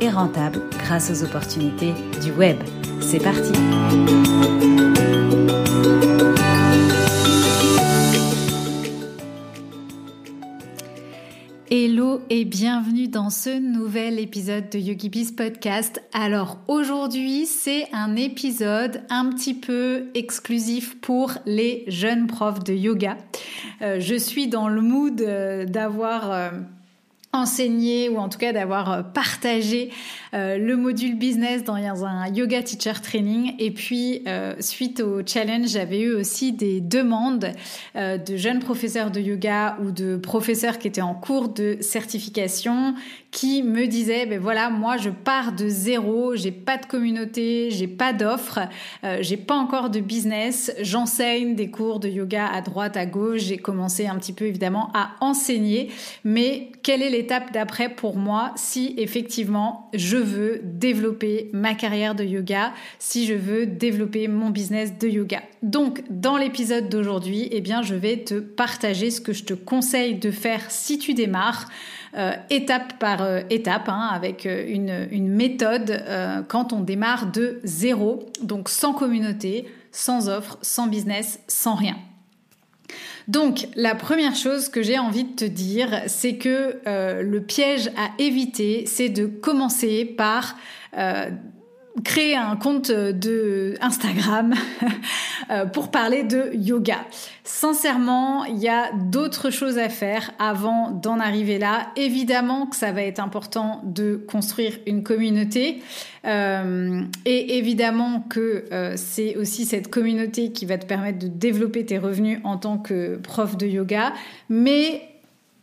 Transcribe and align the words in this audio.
et 0.00 0.10
rentable 0.10 0.60
grâce 0.70 1.10
aux 1.10 1.24
opportunités 1.24 1.92
du 2.22 2.32
web. 2.32 2.56
C'est 3.00 3.22
parti 3.22 3.52
Hello 11.70 12.20
et 12.30 12.44
bienvenue 12.44 13.08
dans 13.08 13.30
ce 13.30 13.58
nouvel 13.58 14.18
épisode 14.18 14.70
de 14.70 14.78
YogiBiz 14.78 15.32
Podcast. 15.32 16.02
Alors 16.12 16.58
aujourd'hui 16.68 17.46
c'est 17.46 17.88
un 17.92 18.16
épisode 18.16 19.02
un 19.10 19.30
petit 19.30 19.54
peu 19.54 20.04
exclusif 20.14 21.00
pour 21.00 21.32
les 21.46 21.84
jeunes 21.88 22.26
profs 22.26 22.62
de 22.62 22.74
yoga. 22.74 23.16
Euh, 23.82 23.98
je 23.98 24.14
suis 24.14 24.46
dans 24.46 24.68
le 24.68 24.82
mood 24.82 25.20
euh, 25.20 25.64
d'avoir... 25.64 26.30
Euh, 26.30 26.50
enseigné 27.34 28.08
ou 28.08 28.18
en 28.18 28.28
tout 28.28 28.38
cas 28.38 28.52
d'avoir 28.52 28.90
euh, 28.90 29.02
partagé 29.02 29.90
euh, 30.34 30.58
le 30.58 30.76
module 30.76 31.16
business 31.16 31.64
dans 31.64 31.74
un 31.74 32.26
yoga 32.28 32.62
teacher 32.62 33.00
training. 33.02 33.54
Et 33.58 33.70
puis 33.70 34.22
euh, 34.26 34.54
suite 34.60 35.00
au 35.00 35.20
challenge 35.26 35.68
j'avais 35.68 36.00
eu 36.00 36.14
aussi 36.14 36.52
des 36.52 36.80
demandes 36.80 37.52
de 37.94 38.36
jeunes 38.36 38.60
professeurs 38.60 39.10
de 39.10 39.20
yoga 39.20 39.76
ou 39.82 39.90
de 39.90 40.16
professeurs 40.16 40.78
qui 40.78 40.88
étaient 40.88 41.00
en 41.00 41.14
cours 41.14 41.48
de 41.48 41.76
certification 41.80 42.94
qui 43.30 43.62
me 43.62 43.86
disaient 43.86 44.26
ben 44.26 44.38
voilà 44.38 44.70
moi 44.70 44.96
je 44.96 45.10
pars 45.10 45.52
de 45.52 45.68
zéro 45.68 46.36
j'ai 46.36 46.52
pas 46.52 46.76
de 46.78 46.86
communauté 46.86 47.70
j'ai 47.70 47.88
pas 47.88 48.12
d'offres 48.12 48.60
j'ai 49.20 49.36
pas 49.36 49.54
encore 49.54 49.90
de 49.90 50.00
business 50.00 50.72
j'enseigne 50.80 51.54
des 51.54 51.70
cours 51.70 52.00
de 52.00 52.08
yoga 52.08 52.46
à 52.46 52.60
droite 52.60 52.96
à 52.96 53.06
gauche. 53.06 53.40
J'ai 53.40 53.58
commencé 53.58 54.06
un 54.06 54.16
petit 54.16 54.32
peu 54.32 54.46
évidemment 54.46 54.90
à 54.94 55.10
enseigner. 55.20 55.90
Mais 56.24 56.70
quelle 56.82 57.02
est 57.02 57.10
l'étape 57.10 57.52
d'après 57.52 57.88
pour 57.88 58.16
moi 58.16 58.52
si 58.56 58.94
effectivement 58.98 59.90
je 59.94 60.16
veux 60.24 60.60
développer 60.64 61.50
ma 61.52 61.74
carrière 61.74 62.14
de 62.14 62.24
yoga, 62.24 62.72
si 62.98 63.26
je 63.26 63.34
veux 63.34 63.66
développer 63.66 64.26
mon 64.28 64.50
business 64.50 64.98
de 64.98 65.08
yoga. 65.08 65.42
Donc 65.62 66.02
dans 66.10 66.36
l'épisode 66.36 66.88
d'aujourd'hui, 66.88 67.48
eh 67.52 67.60
bien 67.60 67.82
je 67.82 67.94
vais 67.94 68.18
te 68.24 68.40
partager 68.40 69.10
ce 69.10 69.20
que 69.20 69.32
je 69.32 69.44
te 69.44 69.54
conseille 69.54 70.16
de 70.16 70.30
faire 70.30 70.70
si 70.70 70.98
tu 70.98 71.14
démarres. 71.14 71.68
Euh, 72.16 72.32
étape 72.48 73.00
par 73.00 73.22
euh, 73.22 73.40
étape, 73.50 73.88
hein, 73.88 74.08
avec 74.12 74.46
euh, 74.46 74.64
une, 74.68 75.08
une 75.10 75.28
méthode 75.28 76.04
quand 76.46 76.72
on 76.72 76.80
démarre 76.80 77.32
de 77.32 77.60
zéro, 77.64 78.26
donc 78.40 78.68
sans 78.68 78.92
communauté, 78.92 79.66
sans 79.90 80.28
offre, 80.28 80.58
sans 80.62 80.86
business, 80.86 81.40
sans 81.48 81.74
rien. 81.74 81.96
Donc, 83.28 83.68
la 83.74 83.94
première 83.94 84.34
chose 84.34 84.68
que 84.68 84.82
j'ai 84.82 84.98
envie 84.98 85.24
de 85.24 85.34
te 85.34 85.44
dire, 85.44 86.02
c'est 86.06 86.36
que 86.36 86.80
euh, 86.86 87.22
le 87.22 87.40
piège 87.40 87.90
à 87.96 88.10
éviter, 88.18 88.84
c'est 88.86 89.08
de 89.08 89.26
commencer 89.26 90.04
par 90.04 90.56
euh, 90.98 91.30
créer 92.02 92.34
un 92.34 92.56
compte 92.56 92.90
de 92.90 93.76
Instagram 93.80 94.54
euh, 95.50 95.64
pour 95.66 95.92
parler 95.92 96.24
de 96.24 96.50
yoga. 96.54 96.98
Sincèrement, 97.44 98.44
il 98.44 98.58
y 98.58 98.68
a 98.68 98.90
d'autres 98.92 99.50
choses 99.50 99.78
à 99.78 99.88
faire 99.88 100.32
avant 100.40 100.90
d'en 100.90 101.20
arriver 101.20 101.58
là. 101.58 101.92
Évidemment 101.94 102.66
que 102.66 102.74
ça 102.74 102.90
va 102.90 103.02
être 103.02 103.20
important 103.20 103.80
de 103.84 104.16
construire 104.16 104.76
une 104.86 105.04
communauté 105.04 105.82
euh, 106.26 107.02
et 107.26 107.58
évidemment 107.58 108.20
que 108.28 108.64
euh, 108.72 108.94
c'est 108.96 109.36
aussi 109.36 109.64
cette 109.64 109.88
communauté 109.88 110.50
qui 110.50 110.66
va 110.66 110.78
te 110.78 110.86
permettre 110.86 111.20
de 111.20 111.28
développer 111.28 111.86
tes 111.86 111.98
revenus 111.98 112.40
en 112.42 112.56
tant 112.56 112.78
que 112.78 113.16
prof 113.16 113.56
de 113.56 113.66
yoga. 113.66 114.12
Mais 114.48 115.02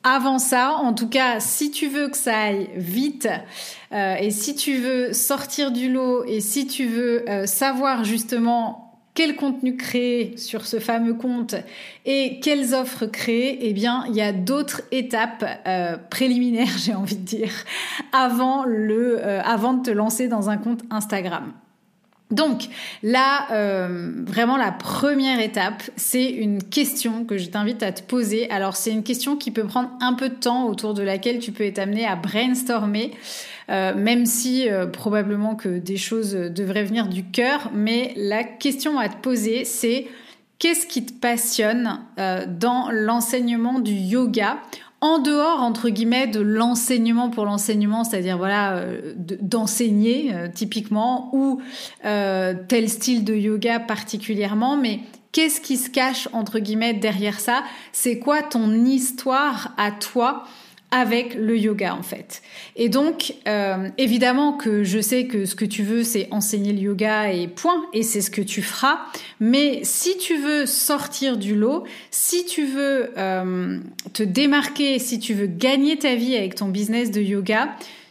avant 0.03 0.39
ça, 0.39 0.77
en 0.77 0.93
tout 0.93 1.09
cas, 1.09 1.39
si 1.39 1.71
tu 1.71 1.87
veux 1.87 2.09
que 2.09 2.17
ça 2.17 2.35
aille 2.35 2.69
vite 2.75 3.27
euh, 3.93 4.15
et 4.15 4.31
si 4.31 4.55
tu 4.55 4.75
veux 4.75 5.13
sortir 5.13 5.71
du 5.71 5.91
lot 5.91 6.23
et 6.25 6.39
si 6.39 6.65
tu 6.65 6.85
veux 6.85 7.29
euh, 7.29 7.45
savoir 7.45 8.03
justement 8.05 8.87
quel 9.13 9.35
contenu 9.35 9.75
créer 9.75 10.37
sur 10.37 10.65
ce 10.65 10.79
fameux 10.79 11.13
compte 11.13 11.55
et 12.05 12.39
quelles 12.39 12.73
offres 12.73 13.05
créer, 13.05 13.67
eh 13.67 13.73
bien, 13.73 14.05
il 14.07 14.15
y 14.15 14.21
a 14.21 14.31
d'autres 14.31 14.83
étapes 14.91 15.43
euh, 15.67 15.97
préliminaires, 16.09 16.71
j'ai 16.77 16.93
envie 16.93 17.17
de 17.17 17.25
dire, 17.25 17.51
avant 18.13 18.63
le, 18.63 19.21
avant 19.45 19.73
de 19.73 19.83
te 19.83 19.91
lancer 19.91 20.29
dans 20.29 20.49
un 20.49 20.55
compte 20.55 20.83
Instagram. 20.89 21.51
Donc 22.29 22.69
là, 23.03 23.47
vraiment 24.25 24.55
la 24.55 24.71
première 24.71 25.41
étape, 25.41 25.83
c'est 25.97 26.29
une 26.29 26.63
question 26.63 27.25
que 27.25 27.37
je 27.37 27.49
t'invite 27.49 27.83
à 27.83 27.91
te 27.91 28.01
poser. 28.01 28.49
Alors 28.49 28.77
c'est 28.77 28.91
une 28.91 29.03
question 29.03 29.35
qui 29.35 29.51
peut 29.51 29.65
prendre 29.65 29.89
un 29.99 30.13
peu 30.13 30.29
de 30.29 30.35
temps, 30.35 30.67
autour 30.67 30.93
de 30.93 31.03
laquelle 31.03 31.39
tu 31.39 31.51
peux 31.51 31.65
être 31.65 31.79
amené 31.79 32.07
à 32.07 32.15
brainstormer, 32.15 33.11
euh, 33.71 33.95
même 33.95 34.25
si 34.25 34.69
euh, 34.69 34.85
probablement 34.85 35.55
que 35.55 35.79
des 35.79 35.97
choses 35.97 36.33
devraient 36.33 36.83
venir 36.83 37.07
du 37.07 37.23
cœur. 37.23 37.71
Mais 37.73 38.13
la 38.15 38.43
question 38.43 38.99
à 38.99 39.09
te 39.09 39.17
poser, 39.21 39.65
c'est 39.65 40.07
qu'est-ce 40.59 40.85
qui 40.85 41.05
te 41.05 41.13
passionne 41.13 41.99
dans 42.59 42.89
l'enseignement 42.91 43.79
du 43.79 43.93
yoga 43.93 44.57
en 45.01 45.17
dehors 45.17 45.61
entre 45.61 45.89
guillemets 45.89 46.27
de 46.27 46.39
l'enseignement 46.39 47.29
pour 47.29 47.45
l'enseignement, 47.45 48.03
c'est-à-dire 48.03 48.37
voilà 48.37 48.77
euh, 48.77 49.13
d'enseigner 49.17 50.31
euh, 50.33 50.47
typiquement 50.53 51.29
ou 51.33 51.59
euh, 52.05 52.53
tel 52.67 52.87
style 52.87 53.23
de 53.23 53.33
yoga 53.33 53.79
particulièrement, 53.79 54.77
mais 54.77 54.99
qu'est-ce 55.31 55.59
qui 55.59 55.77
se 55.77 55.89
cache 55.89 56.29
entre 56.33 56.59
guillemets 56.59 56.93
derrière 56.93 57.39
ça? 57.39 57.63
C'est 57.91 58.19
quoi 58.19 58.43
ton 58.43 58.85
histoire 58.85 59.73
à 59.77 59.91
toi 59.91 60.43
avec 60.91 61.35
le 61.35 61.57
yoga 61.57 61.95
en 61.95 62.03
fait. 62.03 62.41
Et 62.75 62.89
donc 62.89 63.33
euh, 63.47 63.89
évidemment 63.97 64.53
que 64.53 64.83
je 64.83 64.99
sais 64.99 65.25
que 65.25 65.45
ce 65.45 65.55
que 65.55 65.65
tu 65.65 65.83
veux 65.83 66.03
c'est 66.03 66.27
enseigner 66.31 66.73
le 66.73 66.79
yoga 66.79 67.31
et 67.31 67.47
point 67.47 67.85
et 67.93 68.03
c'est 68.03 68.21
ce 68.21 68.29
que 68.29 68.41
tu 68.41 68.61
feras. 68.61 68.99
Mais 69.39 69.79
si 69.83 70.17
tu 70.17 70.37
veux 70.37 70.65
sortir 70.65 71.37
du 71.37 71.55
lot, 71.55 71.85
si 72.11 72.45
tu 72.45 72.65
veux 72.65 73.11
euh, 73.17 73.79
te 74.13 74.23
démarquer, 74.23 74.99
si 74.99 75.19
tu 75.19 75.33
veux 75.33 75.47
gagner 75.47 75.97
ta 75.97 76.15
vie 76.15 76.35
avec 76.35 76.55
ton 76.55 76.67
business 76.67 77.09
de 77.09 77.21
yoga, 77.21 77.69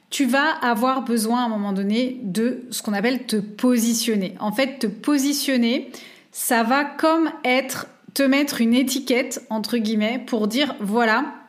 tu 0.09 0.25
vas 0.25 0.51
avoir 0.63 1.03
besoin 1.03 1.43
à 1.43 1.45
un 1.45 1.49
moment 1.49 1.73
donné 1.73 2.19
de 2.23 2.63
ce 2.71 2.83
qu'on 2.83 2.95
appelle 2.95 3.27
te 3.27 3.37
positionner. 3.37 4.35
En 4.41 4.51
fait, 4.53 4.81
te 4.81 4.87
positionner, 4.89 5.91
ça 6.33 6.65
va 6.65 6.85
comme 6.85 7.31
être 7.45 7.87
te 8.15 8.23
mettre 8.25 8.61
une 8.61 8.75
étiquette 8.75 9.45
entre 9.51 9.77
guillemets 9.77 10.21
pour 10.27 10.49
dire 10.49 10.75
voilà 10.81 11.40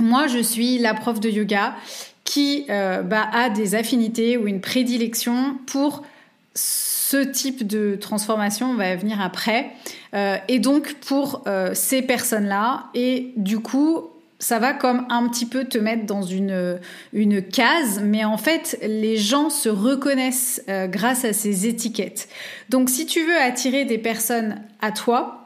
moi, 0.00 0.26
je 0.26 0.38
suis 0.38 0.78
la 0.78 0.94
prof 0.94 1.20
de 1.20 1.28
yoga 1.28 1.74
qui 2.24 2.66
euh, 2.68 3.02
bah, 3.02 3.28
a 3.32 3.48
des 3.48 3.74
affinités 3.74 4.36
ou 4.36 4.46
une 4.46 4.60
prédilection 4.60 5.56
pour 5.66 6.02
ce 6.54 7.16
type 7.24 7.66
de 7.66 7.96
transformation, 7.98 8.70
on 8.72 8.74
va 8.74 8.94
venir 8.96 9.20
après, 9.20 9.70
euh, 10.14 10.36
et 10.48 10.58
donc 10.58 10.94
pour 11.06 11.42
euh, 11.46 11.70
ces 11.72 12.02
personnes-là, 12.02 12.88
et 12.94 13.32
du 13.36 13.60
coup, 13.60 14.10
ça 14.40 14.58
va 14.58 14.74
comme 14.74 15.06
un 15.08 15.26
petit 15.28 15.46
peu 15.46 15.64
te 15.64 15.78
mettre 15.78 16.04
dans 16.04 16.22
une, 16.22 16.78
une 17.14 17.42
case, 17.42 18.02
mais 18.04 18.24
en 18.24 18.36
fait, 18.36 18.78
les 18.82 19.16
gens 19.16 19.48
se 19.48 19.68
reconnaissent 19.68 20.62
grâce 20.68 21.24
à 21.24 21.32
ces 21.32 21.66
étiquettes. 21.66 22.28
Donc, 22.68 22.88
si 22.88 23.04
tu 23.04 23.24
veux 23.24 23.36
attirer 23.36 23.84
des 23.84 23.98
personnes 23.98 24.62
à 24.80 24.92
toi, 24.92 25.37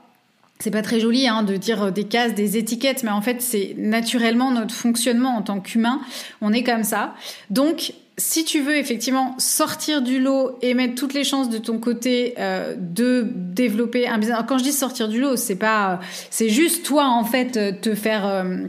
c'est 0.63 0.71
pas 0.71 0.83
très 0.83 1.01
joli 1.01 1.27
hein, 1.27 1.43
de 1.43 1.57
dire 1.57 1.91
des 1.91 2.05
cases, 2.05 2.35
des 2.35 2.57
étiquettes, 2.57 3.03
mais 3.03 3.11
en 3.11 3.21
fait 3.21 3.43
c'est 3.43 3.75
naturellement 3.77 4.53
notre 4.53 4.75
fonctionnement 4.75 5.37
en 5.37 5.43
tant 5.43 5.61
qu'humain. 5.61 6.01
On 6.41 6.53
est 6.53 6.63
comme 6.63 6.85
ça. 6.85 7.15
Donc 7.51 7.95
si 8.17 8.45
tu 8.45 8.61
veux 8.61 8.77
effectivement 8.77 9.35
sortir 9.39 10.03
du 10.03 10.21
lot 10.21 10.59
et 10.63 10.75
mettre 10.75 10.95
toutes 10.95 11.15
les 11.15 11.25
chances 11.25 11.51
de 11.51 11.59
ton 11.59 11.79
côté 11.79 12.35
euh, 12.39 12.77
de 12.79 13.27
développer 13.35 14.07
un 14.07 14.19
business. 14.19 14.39
quand 14.47 14.59
je 14.59 14.65
dis 14.65 14.73
sortir 14.73 15.09
du 15.09 15.21
lot, 15.21 15.37
c'est 15.37 15.57
pas, 15.57 15.99
c'est 16.31 16.49
juste 16.49 16.85
toi 16.85 17.07
en 17.09 17.25
fait 17.25 17.81
te 17.81 17.95
faire 17.95 18.27
euh, 18.27 18.67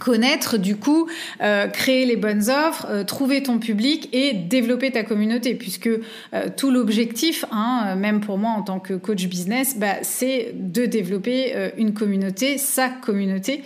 connaître 0.00 0.56
du 0.56 0.76
coup, 0.76 1.08
euh, 1.40 1.68
créer 1.68 2.06
les 2.06 2.16
bonnes 2.16 2.50
offres, 2.50 2.86
euh, 2.88 3.04
trouver 3.04 3.42
ton 3.42 3.58
public 3.58 4.08
et 4.12 4.32
développer 4.32 4.90
ta 4.90 5.02
communauté, 5.02 5.54
puisque 5.54 5.88
euh, 5.88 6.48
tout 6.56 6.70
l'objectif, 6.70 7.44
hein, 7.50 7.94
même 7.96 8.20
pour 8.20 8.38
moi 8.38 8.50
en 8.50 8.62
tant 8.62 8.80
que 8.80 8.94
coach 8.94 9.26
business, 9.26 9.76
bah, 9.78 9.96
c'est 10.02 10.52
de 10.54 10.86
développer 10.86 11.54
une 11.76 11.94
communauté, 11.94 12.58
sa 12.58 12.88
communauté. 12.88 13.62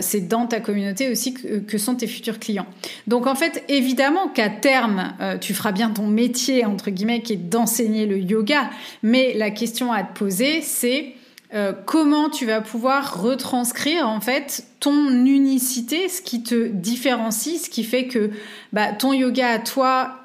c'est 0.00 0.28
dans 0.28 0.46
ta 0.46 0.60
communauté 0.60 1.10
aussi 1.10 1.34
que, 1.34 1.58
que, 1.58 1.78
sont 1.78 1.94
tes 1.94 2.06
futurs 2.06 2.38
clients. 2.38 2.66
Donc 3.06 3.26
en 3.26 3.34
fait, 3.34 3.64
évidemment 3.68 4.28
qu'à 4.28 4.48
terme, 4.48 5.14
tu 5.40 5.54
feras 5.54 5.72
bien 5.72 5.90
ton 5.90 6.06
métier 6.06 6.64
entre 6.64 6.90
guillemets 6.90 7.22
qui 7.22 7.34
est 7.34 7.36
d'enseigner 7.36 8.06
le 8.06 8.18
yoga, 8.18 8.70
mais 9.02 9.34
la 9.34 9.50
question 9.50 9.92
à 9.92 10.02
te 10.02 10.16
poser, 10.16 10.60
c'est 10.60 11.14
euh, 11.54 11.74
comment 11.84 12.30
tu 12.30 12.46
vas 12.46 12.62
pouvoir 12.62 13.22
retranscrire 13.22 14.08
en 14.08 14.22
fait 14.22 14.64
ton 14.80 15.10
unicité, 15.10 16.08
ce 16.08 16.22
qui 16.22 16.42
te 16.42 16.68
différencie, 16.68 17.62
ce 17.62 17.68
qui 17.68 17.84
fait 17.84 18.06
que 18.06 18.30
bah, 18.72 18.92
ton 18.92 19.12
yoga 19.12 19.48
à 19.48 19.58
toi, 19.58 20.16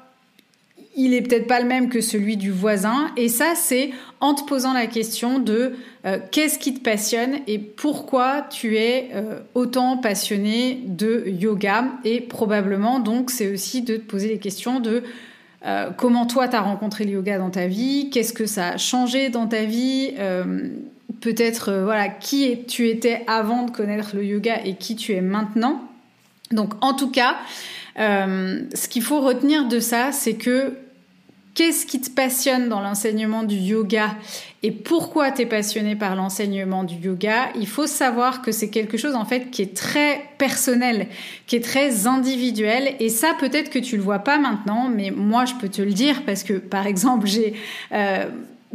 il 0.96 1.12
est 1.12 1.20
peut-être 1.20 1.46
pas 1.46 1.60
le 1.60 1.66
même 1.66 1.90
que 1.90 2.00
celui 2.00 2.38
du 2.38 2.50
voisin. 2.50 3.10
Et 3.18 3.28
ça, 3.28 3.52
c'est 3.54 3.90
en 4.20 4.32
te 4.32 4.42
posant 4.44 4.72
la 4.72 4.86
question 4.86 5.38
de 5.38 5.74
euh, 6.06 6.18
qu'est-ce 6.30 6.58
qui 6.58 6.72
te 6.72 6.80
passionne 6.80 7.40
et 7.46 7.58
pourquoi 7.58 8.46
tu 8.48 8.78
es 8.78 9.10
euh, 9.12 9.38
autant 9.54 9.98
passionné 9.98 10.80
de 10.86 11.24
yoga. 11.26 11.84
Et 12.04 12.22
probablement, 12.22 13.00
donc, 13.00 13.30
c'est 13.30 13.52
aussi 13.52 13.82
de 13.82 13.98
te 13.98 14.02
poser 14.02 14.28
les 14.28 14.38
questions 14.38 14.80
de 14.80 15.02
comment 15.98 16.24
toi, 16.24 16.48
tu 16.48 16.56
as 16.56 16.62
rencontré 16.62 17.04
le 17.04 17.10
yoga 17.10 17.36
dans 17.36 17.50
ta 17.50 17.66
vie, 17.66 18.08
qu'est-ce 18.10 18.32
que 18.32 18.46
ça 18.46 18.68
a 18.68 18.76
changé 18.78 19.28
dans 19.28 19.46
ta 19.48 19.64
vie 19.64 20.14
peut-être 21.20 21.70
euh, 21.70 21.84
voilà 21.84 22.08
qui 22.08 22.64
tu 22.66 22.88
étais 22.88 23.24
avant 23.26 23.64
de 23.64 23.70
connaître 23.70 24.10
le 24.14 24.24
yoga 24.24 24.60
et 24.64 24.74
qui 24.74 24.96
tu 24.96 25.12
es 25.12 25.20
maintenant. 25.20 25.82
Donc 26.50 26.72
en 26.80 26.94
tout 26.94 27.10
cas, 27.10 27.36
euh, 27.98 28.62
ce 28.74 28.88
qu'il 28.88 29.02
faut 29.02 29.20
retenir 29.20 29.66
de 29.68 29.80
ça, 29.80 30.12
c'est 30.12 30.34
que 30.34 30.74
qu'est-ce 31.54 31.86
qui 31.86 32.00
te 32.00 32.08
passionne 32.08 32.68
dans 32.68 32.80
l'enseignement 32.80 33.42
du 33.42 33.56
yoga 33.56 34.14
et 34.62 34.70
pourquoi 34.70 35.30
tu 35.30 35.42
es 35.42 35.46
passionné 35.46 35.96
par 35.96 36.16
l'enseignement 36.16 36.84
du 36.84 36.94
yoga, 36.96 37.50
il 37.54 37.66
faut 37.66 37.86
savoir 37.86 38.42
que 38.42 38.52
c'est 38.52 38.70
quelque 38.70 38.96
chose 38.96 39.14
en 39.14 39.24
fait 39.24 39.50
qui 39.50 39.62
est 39.62 39.76
très 39.76 40.22
personnel, 40.38 41.06
qui 41.46 41.56
est 41.56 41.64
très 41.64 42.06
individuel 42.06 42.94
et 43.00 43.08
ça 43.08 43.34
peut-être 43.38 43.70
que 43.70 43.78
tu 43.78 43.96
le 43.96 44.02
vois 44.02 44.20
pas 44.20 44.38
maintenant, 44.38 44.88
mais 44.88 45.10
moi 45.10 45.44
je 45.44 45.54
peux 45.54 45.68
te 45.68 45.82
le 45.82 45.92
dire 45.92 46.22
parce 46.24 46.44
que 46.44 46.54
par 46.54 46.86
exemple 46.86 47.26
j'ai 47.26 47.54
euh, 47.92 48.26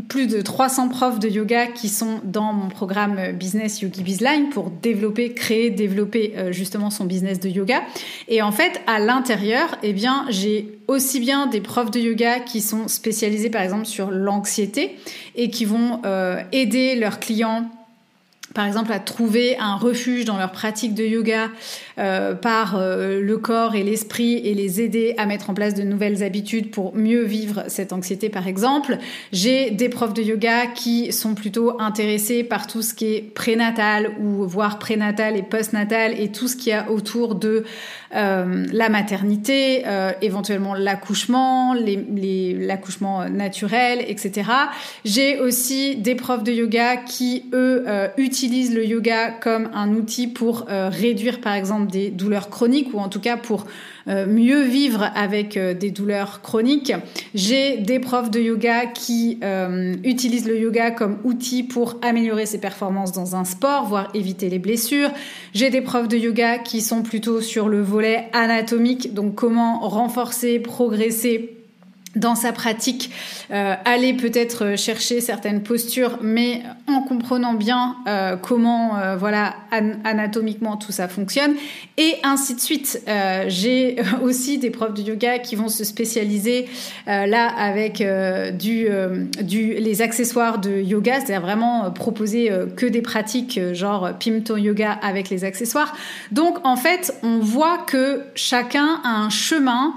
plus 0.08 0.28
de 0.28 0.42
300 0.42 0.90
profs 0.90 1.20
de 1.20 1.30
yoga 1.30 1.68
qui 1.68 1.88
sont 1.88 2.20
dans 2.24 2.52
mon 2.52 2.68
programme 2.68 3.32
Business 3.34 3.82
Yogi 3.82 4.02
Bizline 4.02 4.50
pour 4.50 4.70
développer, 4.70 5.34
créer, 5.34 5.70
développer 5.70 6.34
euh, 6.36 6.52
justement 6.52 6.90
son 6.90 7.06
business 7.06 7.40
de 7.40 7.50
yoga. 7.50 7.84
Et 8.28 8.42
en 8.42 8.52
fait, 8.52 8.82
à 8.88 9.00
l'intérieur, 9.00 9.78
eh 9.84 9.94
bien, 9.94 10.26
j'ai 10.30 10.80
aussi 10.88 11.20
bien 11.20 11.46
des 11.48 11.62
profs 11.62 11.92
de 11.92 12.00
yoga 12.00 12.40
qui 12.40 12.62
sont 12.62 12.88
spécialisés 12.88 13.50
par 13.50 13.62
exemple 13.62 13.86
sur 13.86 14.10
l'anxiété 14.10 14.98
et 15.36 15.50
qui 15.50 15.66
vont 15.66 16.02
euh, 16.06 16.42
aider 16.52 16.96
leurs 16.96 17.20
clients 17.20 17.70
par 18.54 18.66
exemple 18.66 18.92
à 18.92 19.00
trouver 19.00 19.58
un 19.58 19.76
refuge 19.76 20.26
dans 20.26 20.38
leur 20.38 20.52
pratique 20.52 20.94
de 20.94 21.04
yoga 21.04 21.50
euh, 22.00 22.34
par 22.34 22.76
euh, 22.76 23.22
le 23.22 23.38
corps 23.38 23.76
et 23.76 23.84
l'esprit 23.84 24.38
et 24.38 24.54
les 24.54 24.82
aider 24.82 25.14
à 25.18 25.26
mettre 25.26 25.50
en 25.50 25.54
place 25.54 25.74
de 25.74 25.84
nouvelles 25.84 26.24
habitudes 26.24 26.72
pour 26.72 26.96
mieux 26.96 27.24
vivre 27.24 27.64
cette 27.68 27.94
anxiété 27.94 28.30
par 28.30 28.48
exemple. 28.48 28.98
J'ai 29.32 29.72
des 29.72 29.90
profs 29.90 30.14
de 30.14 30.22
yoga 30.22 30.68
qui 30.68 31.12
sont 31.12 31.36
plutôt 31.36 31.80
intéressés 31.80 32.44
par 32.44 32.68
tout 32.68 32.82
ce 32.82 32.94
qui 32.94 33.14
est 33.14 33.22
prénatal 33.22 34.12
ou 34.20 34.46
voire 34.46 34.80
prénatal 34.80 35.38
et 35.38 35.44
postnatal 35.44 36.20
et 36.20 36.32
tout 36.32 36.48
ce 36.48 36.56
qu'il 36.56 36.72
y 36.72 36.74
a 36.74 36.90
autour 36.90 37.36
de 37.36 37.64
euh, 38.16 38.66
la 38.72 38.90
maternité, 38.90 39.84
euh, 39.88 40.12
éventuellement 40.22 40.76
l'accouchement, 40.76 41.74
l'accouchement 41.74 43.28
naturel, 43.28 44.04
etc. 44.08 44.50
J'ai 45.04 45.40
aussi 45.40 45.96
des 45.96 46.14
profs 46.14 46.44
de 46.44 46.52
yoga 46.52 46.98
qui, 46.98 47.46
eux, 47.54 47.84
euh, 47.88 48.08
utilisent 48.18 48.76
le 48.76 48.86
yoga 48.86 49.32
comme 49.32 49.70
un 49.74 49.94
outil 49.94 50.28
pour 50.28 50.66
réduire, 50.68 51.42
par 51.42 51.54
exemple, 51.54 51.83
des 51.84 52.10
douleurs 52.10 52.50
chroniques 52.50 52.94
ou 52.94 53.00
en 53.00 53.10
tout 53.10 53.20
cas 53.20 53.38
pour 53.38 53.66
euh, 54.08 54.26
mieux 54.26 54.64
vivre 54.64 55.10
avec 55.16 55.56
euh, 55.56 55.74
des 55.74 55.92
douleurs 55.92 56.42
chroniques. 56.42 56.94
J'ai 57.34 57.78
des 57.78 58.00
profs 58.00 58.30
de 58.30 58.40
yoga 58.40 58.86
qui 58.88 59.40
euh, 59.44 59.96
utilisent 60.04 60.48
le 60.48 60.60
yoga 60.60 60.92
comme 60.92 61.20
outil 61.24 61.64
pour 61.64 62.00
améliorer 62.02 62.46
ses 62.46 62.60
performances 62.60 63.14
dans 63.14 63.36
un 63.36 63.46
sport, 63.46 63.86
voire 63.86 64.10
éviter 64.14 64.50
les 64.50 64.60
blessures. 64.60 65.10
J'ai 65.54 65.70
des 65.70 65.82
profs 65.82 66.10
de 66.10 66.18
yoga 66.18 66.58
qui 66.58 66.82
sont 66.82 67.02
plutôt 67.02 67.40
sur 67.40 67.70
le 67.70 67.82
volet 67.82 68.30
anatomique, 68.34 69.14
donc 69.14 69.36
comment 69.36 69.80
renforcer, 69.88 70.60
progresser 70.60 71.63
dans 72.16 72.36
sa 72.36 72.52
pratique, 72.52 73.10
euh, 73.52 73.76
aller 73.86 74.14
peut-être 74.14 74.78
chercher 74.78 75.20
certaines 75.20 75.64
postures, 75.64 76.20
mais 76.22 76.62
en 76.88 77.02
comprenant 77.02 77.54
bien 77.54 77.96
euh, 78.08 78.36
comment, 78.38 78.98
euh, 78.98 79.16
voilà, 79.16 79.56
anatomiquement 80.04 80.78
tout 80.78 80.92
ça 80.92 81.08
fonctionne, 81.08 81.56
et 81.98 82.16
ainsi 82.24 82.56
de 82.56 82.60
suite. 82.60 83.02
Euh, 83.08 83.46
j'ai 83.48 83.98
aussi 84.22 84.58
des 84.58 84.70
profs 84.70 84.94
de 84.94 85.02
yoga 85.02 85.40
qui 85.40 85.56
vont 85.56 85.70
se 85.70 85.84
spécialiser 85.84 86.68
euh, 87.08 87.26
là 87.26 87.48
avec 87.48 88.02
euh, 88.02 88.52
du, 88.52 88.88
du, 89.42 89.74
les 89.74 90.02
accessoires 90.02 90.60
de 90.60 90.82
yoga, 90.82 91.16
c'est-à-dire 91.16 91.42
vraiment 91.42 91.92
proposer 91.92 92.52
que 92.76 92.86
des 92.86 93.02
pratiques 93.02 93.60
genre 93.74 94.12
Pimto 94.20 94.58
Yoga 94.58 94.92
avec 94.92 95.30
les 95.30 95.44
accessoires. 95.44 95.96
Donc 96.32 96.58
en 96.64 96.76
fait, 96.76 97.14
on 97.24 97.40
voit 97.40 97.80
que 97.80 98.22
chacun 98.36 99.02
a 99.04 99.10
un 99.10 99.30
chemin 99.30 99.94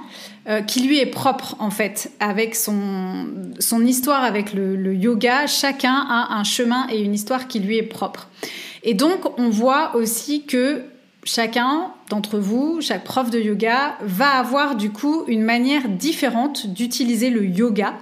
euh, 0.48 0.62
qui 0.62 0.81
lui 0.81 0.98
est 0.98 1.06
propre 1.06 1.56
en 1.58 1.70
fait, 1.70 2.12
avec 2.20 2.54
son, 2.54 3.26
son 3.58 3.84
histoire 3.84 4.22
avec 4.22 4.52
le, 4.52 4.76
le, 4.76 4.94
yoga. 4.94 5.46
Chacun 5.46 6.06
a 6.08 6.37
un 6.37 6.44
chemin 6.44 6.87
et 6.90 7.00
une 7.00 7.14
histoire 7.14 7.48
qui 7.48 7.58
lui 7.58 7.76
est 7.78 7.82
propre. 7.82 8.28
Et 8.82 8.94
donc 8.94 9.38
on 9.38 9.48
voit 9.48 9.96
aussi 9.96 10.44
que 10.44 10.82
chacun 11.25 11.93
d'entre 12.10 12.38
vous, 12.38 12.81
chaque 12.81 13.04
prof 13.04 13.31
de 13.31 13.40
yoga, 13.40 13.96
va 14.00 14.31
avoir 14.38 14.76
du 14.76 14.90
coup 14.90 15.25
une 15.26 15.43
manière 15.43 15.88
différente 15.88 16.69
d'utiliser 16.69 17.31
le 17.31 17.44
yoga. 17.44 17.94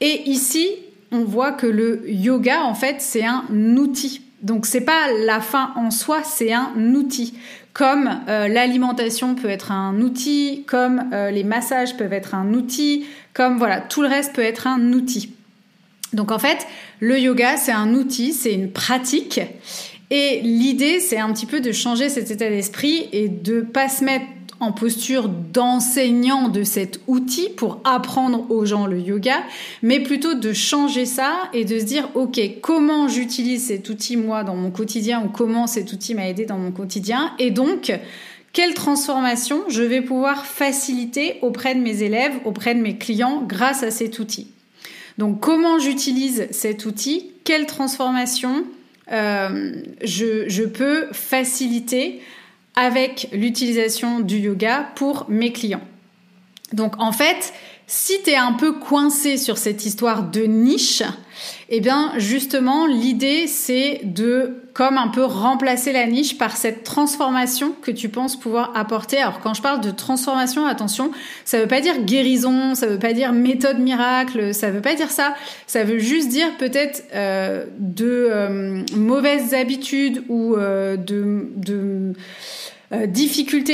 Et 0.00 0.22
ici, 0.28 0.68
on 1.12 1.24
voit 1.24 1.52
que 1.52 1.66
le 1.66 2.10
yoga, 2.10 2.64
en 2.64 2.74
fait, 2.74 2.96
c'est 3.00 3.24
un 3.24 3.44
outil. 3.76 4.22
Donc 4.42 4.66
c'est 4.66 4.82
pas 4.82 5.12
la 5.24 5.40
fin 5.40 5.72
en 5.76 5.90
soi, 5.90 6.22
c'est 6.22 6.52
un 6.52 6.72
outil 6.94 7.34
comme 7.74 8.20
euh, 8.28 8.46
l'alimentation 8.46 9.34
peut 9.34 9.50
être 9.50 9.72
un 9.72 10.00
outil, 10.00 10.64
comme 10.66 11.10
euh, 11.12 11.30
les 11.30 11.42
massages 11.42 11.96
peuvent 11.96 12.12
être 12.12 12.34
un 12.34 12.54
outil, 12.54 13.04
comme 13.34 13.58
voilà, 13.58 13.80
tout 13.80 14.00
le 14.00 14.08
reste 14.08 14.32
peut 14.32 14.42
être 14.42 14.68
un 14.68 14.92
outil. 14.92 15.34
Donc 16.12 16.30
en 16.30 16.38
fait, 16.38 16.66
le 17.00 17.18
yoga, 17.18 17.56
c'est 17.56 17.72
un 17.72 17.92
outil, 17.94 18.32
c'est 18.32 18.54
une 18.54 18.70
pratique. 18.70 19.40
Et 20.10 20.40
l'idée, 20.42 21.00
c'est 21.00 21.18
un 21.18 21.32
petit 21.32 21.46
peu 21.46 21.60
de 21.60 21.72
changer 21.72 22.08
cet 22.08 22.30
état 22.30 22.48
d'esprit 22.48 23.08
et 23.10 23.28
de 23.28 23.60
pas 23.60 23.88
se 23.88 24.04
mettre 24.04 24.26
en 24.60 24.72
posture 24.72 25.28
d'enseignant 25.28 26.48
de 26.48 26.62
cet 26.62 27.00
outil 27.06 27.48
pour 27.48 27.80
apprendre 27.84 28.50
aux 28.50 28.64
gens 28.64 28.86
le 28.86 28.98
yoga, 28.98 29.42
mais 29.82 30.00
plutôt 30.00 30.34
de 30.34 30.52
changer 30.52 31.06
ça 31.06 31.48
et 31.52 31.64
de 31.64 31.78
se 31.78 31.84
dire, 31.84 32.08
OK, 32.14 32.40
comment 32.60 33.08
j'utilise 33.08 33.66
cet 33.66 33.88
outil 33.88 34.16
moi 34.16 34.44
dans 34.44 34.56
mon 34.56 34.70
quotidien 34.70 35.22
ou 35.24 35.28
comment 35.28 35.66
cet 35.66 35.92
outil 35.92 36.14
m'a 36.14 36.28
aidé 36.28 36.46
dans 36.46 36.58
mon 36.58 36.72
quotidien 36.72 37.32
et 37.38 37.50
donc, 37.50 37.92
quelle 38.52 38.74
transformation 38.74 39.64
je 39.68 39.82
vais 39.82 40.00
pouvoir 40.00 40.46
faciliter 40.46 41.38
auprès 41.42 41.74
de 41.74 41.80
mes 41.80 42.02
élèves, 42.02 42.34
auprès 42.44 42.74
de 42.74 42.80
mes 42.80 42.96
clients 42.96 43.42
grâce 43.46 43.82
à 43.82 43.90
cet 43.90 44.18
outil. 44.18 44.48
Donc 45.18 45.40
comment 45.40 45.78
j'utilise 45.78 46.46
cet 46.50 46.86
outil, 46.86 47.30
quelle 47.44 47.66
transformation 47.66 48.64
euh, 49.12 49.74
je, 50.02 50.48
je 50.48 50.64
peux 50.64 51.06
faciliter 51.12 52.20
avec 52.74 53.28
l'utilisation 53.32 54.20
du 54.20 54.38
yoga 54.38 54.90
pour 54.94 55.26
mes 55.28 55.52
clients. 55.52 55.82
Donc 56.72 56.94
en 56.98 57.12
fait, 57.12 57.52
si 57.86 58.22
tu 58.22 58.30
es 58.30 58.36
un 58.36 58.52
peu 58.52 58.72
coincé 58.72 59.36
sur 59.36 59.58
cette 59.58 59.84
histoire 59.84 60.24
de 60.30 60.42
niche, 60.42 61.02
eh 61.68 61.80
bien 61.80 62.12
justement 62.16 62.86
l'idée 62.86 63.46
c'est 63.46 64.00
de 64.04 64.63
comme 64.74 64.98
un 64.98 65.06
peu 65.06 65.24
remplacer 65.24 65.92
la 65.92 66.06
niche 66.06 66.36
par 66.36 66.56
cette 66.56 66.82
transformation 66.82 67.74
que 67.80 67.92
tu 67.92 68.08
penses 68.08 68.36
pouvoir 68.36 68.72
apporter. 68.74 69.18
Alors 69.18 69.40
quand 69.40 69.54
je 69.54 69.62
parle 69.62 69.80
de 69.80 69.92
transformation, 69.92 70.66
attention, 70.66 71.12
ça 71.44 71.60
veut 71.60 71.68
pas 71.68 71.80
dire 71.80 72.02
guérison, 72.02 72.74
ça 72.74 72.88
veut 72.88 72.98
pas 72.98 73.12
dire 73.12 73.32
méthode 73.32 73.78
miracle, 73.78 74.52
ça 74.52 74.70
veut 74.70 74.80
pas 74.80 74.96
dire 74.96 75.12
ça. 75.12 75.34
Ça 75.68 75.84
veut 75.84 76.00
juste 76.00 76.28
dire 76.28 76.48
peut-être 76.58 77.04
euh, 77.14 77.66
de 77.78 78.28
euh, 78.30 78.82
mauvaises 78.96 79.54
habitudes 79.54 80.24
ou 80.28 80.56
euh, 80.56 80.96
de, 80.96 81.46
de 81.56 82.12
euh, 82.92 83.06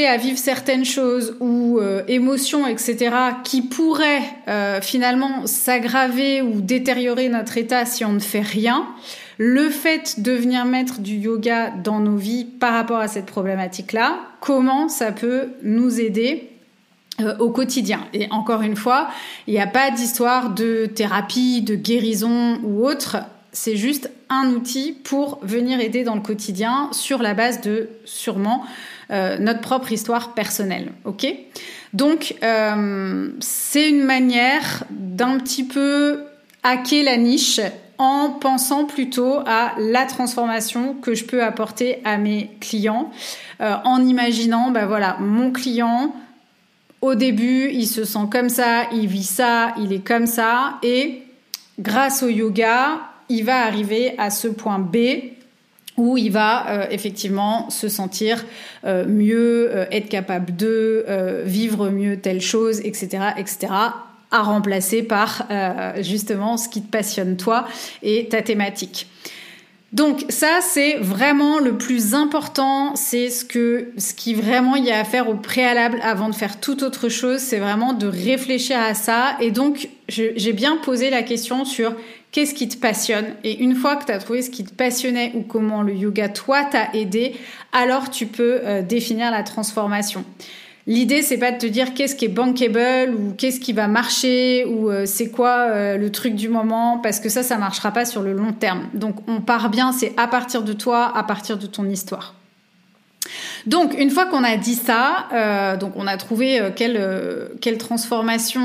à 0.06 0.16
vivre 0.16 0.38
certaines 0.38 0.84
choses 0.84 1.36
ou 1.40 1.78
euh, 1.78 2.02
émotions, 2.08 2.66
etc., 2.66 3.14
qui 3.44 3.62
pourraient 3.62 4.22
euh, 4.48 4.80
finalement 4.80 5.46
s'aggraver 5.46 6.42
ou 6.42 6.60
détériorer 6.60 7.28
notre 7.28 7.58
état 7.58 7.84
si 7.84 8.04
on 8.04 8.12
ne 8.12 8.20
fait 8.20 8.40
rien, 8.40 8.86
le 9.42 9.70
fait 9.70 10.20
de 10.20 10.32
venir 10.32 10.66
mettre 10.66 11.00
du 11.00 11.14
yoga 11.14 11.70
dans 11.70 11.98
nos 11.98 12.18
vies 12.18 12.44
par 12.44 12.74
rapport 12.74 12.98
à 12.98 13.08
cette 13.08 13.24
problématique-là, 13.24 14.18
comment 14.40 14.90
ça 14.90 15.12
peut 15.12 15.48
nous 15.62 15.98
aider 15.98 16.50
au 17.38 17.48
quotidien? 17.48 18.00
Et 18.12 18.30
encore 18.32 18.60
une 18.60 18.76
fois, 18.76 19.08
il 19.46 19.54
n'y 19.54 19.60
a 19.60 19.66
pas 19.66 19.90
d'histoire 19.92 20.50
de 20.50 20.84
thérapie, 20.84 21.62
de 21.62 21.74
guérison 21.74 22.60
ou 22.64 22.86
autre. 22.86 23.16
C'est 23.50 23.76
juste 23.76 24.10
un 24.28 24.50
outil 24.50 24.92
pour 24.92 25.38
venir 25.40 25.80
aider 25.80 26.04
dans 26.04 26.16
le 26.16 26.20
quotidien 26.20 26.90
sur 26.92 27.22
la 27.22 27.32
base 27.32 27.62
de 27.62 27.88
sûrement 28.04 28.62
euh, 29.10 29.38
notre 29.38 29.62
propre 29.62 29.90
histoire 29.90 30.34
personnelle. 30.34 30.92
Ok? 31.06 31.26
Donc, 31.94 32.34
euh, 32.42 33.30
c'est 33.40 33.88
une 33.88 34.04
manière 34.04 34.84
d'un 34.90 35.38
petit 35.38 35.64
peu 35.64 36.24
hacker 36.62 37.04
la 37.04 37.16
niche 37.16 37.58
en 38.00 38.30
pensant 38.30 38.86
plutôt 38.86 39.40
à 39.44 39.74
la 39.78 40.06
transformation 40.06 40.94
que 40.94 41.14
je 41.14 41.26
peux 41.26 41.44
apporter 41.44 41.98
à 42.06 42.16
mes 42.16 42.50
clients, 42.58 43.10
euh, 43.60 43.74
en 43.84 44.02
imaginant, 44.02 44.70
ben 44.70 44.86
voilà, 44.86 45.18
mon 45.20 45.52
client, 45.52 46.14
au 47.02 47.14
début, 47.14 47.68
il 47.70 47.86
se 47.86 48.04
sent 48.04 48.26
comme 48.32 48.48
ça, 48.48 48.84
il 48.94 49.06
vit 49.06 49.22
ça, 49.22 49.74
il 49.78 49.92
est 49.92 50.04
comme 50.04 50.26
ça, 50.26 50.78
et 50.82 51.22
grâce 51.78 52.22
au 52.22 52.30
yoga, 52.30 53.00
il 53.28 53.44
va 53.44 53.66
arriver 53.66 54.14
à 54.16 54.30
ce 54.30 54.48
point 54.48 54.78
B 54.78 54.96
où 55.98 56.16
il 56.16 56.32
va 56.32 56.70
euh, 56.70 56.86
effectivement 56.90 57.68
se 57.68 57.90
sentir 57.90 58.46
euh, 58.86 59.04
mieux, 59.06 59.70
être 59.90 60.08
capable 60.08 60.56
de 60.56 61.04
vivre 61.44 61.90
mieux 61.90 62.18
telle 62.18 62.40
chose, 62.40 62.80
etc., 62.80 63.32
etc., 63.36 63.68
à 64.30 64.42
remplacer 64.42 65.02
par 65.02 65.46
justement 65.98 66.56
ce 66.56 66.68
qui 66.68 66.82
te 66.82 66.90
passionne 66.90 67.36
toi 67.36 67.66
et 68.02 68.28
ta 68.28 68.42
thématique. 68.42 69.06
Donc 69.92 70.24
ça, 70.28 70.60
c'est 70.62 70.98
vraiment 70.98 71.58
le 71.58 71.76
plus 71.76 72.14
important, 72.14 72.94
c'est 72.94 73.28
ce 73.28 73.44
que 73.44 73.90
ce 73.98 74.14
qui 74.14 74.34
vraiment 74.34 74.76
il 74.76 74.84
y 74.84 74.92
a 74.92 75.00
à 75.00 75.04
faire 75.04 75.28
au 75.28 75.34
préalable 75.34 75.98
avant 76.04 76.28
de 76.28 76.34
faire 76.34 76.60
toute 76.60 76.84
autre 76.84 77.08
chose, 77.08 77.40
c'est 77.40 77.58
vraiment 77.58 77.92
de 77.92 78.06
réfléchir 78.06 78.78
à 78.78 78.94
ça. 78.94 79.36
Et 79.40 79.50
donc, 79.50 79.88
j'ai 80.08 80.52
bien 80.52 80.76
posé 80.76 81.10
la 81.10 81.24
question 81.24 81.64
sur 81.64 81.92
qu'est-ce 82.30 82.54
qui 82.54 82.68
te 82.68 82.76
passionne 82.76 83.34
Et 83.42 83.58
une 83.58 83.74
fois 83.74 83.96
que 83.96 84.04
tu 84.04 84.12
as 84.12 84.18
trouvé 84.18 84.42
ce 84.42 84.50
qui 84.50 84.62
te 84.62 84.72
passionnait 84.72 85.32
ou 85.34 85.40
comment 85.40 85.82
le 85.82 85.94
yoga, 85.94 86.28
toi, 86.28 86.62
t'a 86.62 86.90
aidé, 86.94 87.34
alors 87.72 88.10
tu 88.10 88.26
peux 88.26 88.60
euh, 88.62 88.82
définir 88.82 89.32
la 89.32 89.42
transformation. 89.42 90.24
L'idée, 90.90 91.22
c'est 91.22 91.38
pas 91.38 91.52
de 91.52 91.56
te 91.56 91.66
dire 91.66 91.94
qu'est-ce 91.94 92.16
qui 92.16 92.24
est 92.24 92.28
bankable 92.28 93.14
ou 93.14 93.32
qu'est-ce 93.38 93.60
qui 93.60 93.72
va 93.72 93.86
marcher 93.86 94.64
ou 94.64 94.90
euh, 94.90 95.06
c'est 95.06 95.30
quoi 95.30 95.68
euh, 95.68 95.96
le 95.96 96.10
truc 96.10 96.34
du 96.34 96.48
moment 96.48 96.98
parce 96.98 97.20
que 97.20 97.28
ça, 97.28 97.44
ça 97.44 97.58
marchera 97.58 97.92
pas 97.92 98.04
sur 98.04 98.22
le 98.22 98.32
long 98.32 98.52
terme. 98.52 98.88
Donc, 98.92 99.14
on 99.28 99.40
part 99.40 99.70
bien, 99.70 99.92
c'est 99.92 100.12
à 100.16 100.26
partir 100.26 100.64
de 100.64 100.72
toi, 100.72 101.16
à 101.16 101.22
partir 101.22 101.58
de 101.58 101.68
ton 101.68 101.88
histoire. 101.88 102.34
Donc, 103.66 103.94
une 103.98 104.10
fois 104.10 104.26
qu'on 104.26 104.44
a 104.44 104.56
dit 104.56 104.74
ça, 104.74 105.28
euh, 105.32 105.76
on 105.96 106.06
a 106.06 106.16
trouvé 106.16 106.60
euh, 106.60 106.70
quelle, 106.74 106.96
euh, 106.98 107.48
quelle 107.60 107.78
transformation 107.78 108.60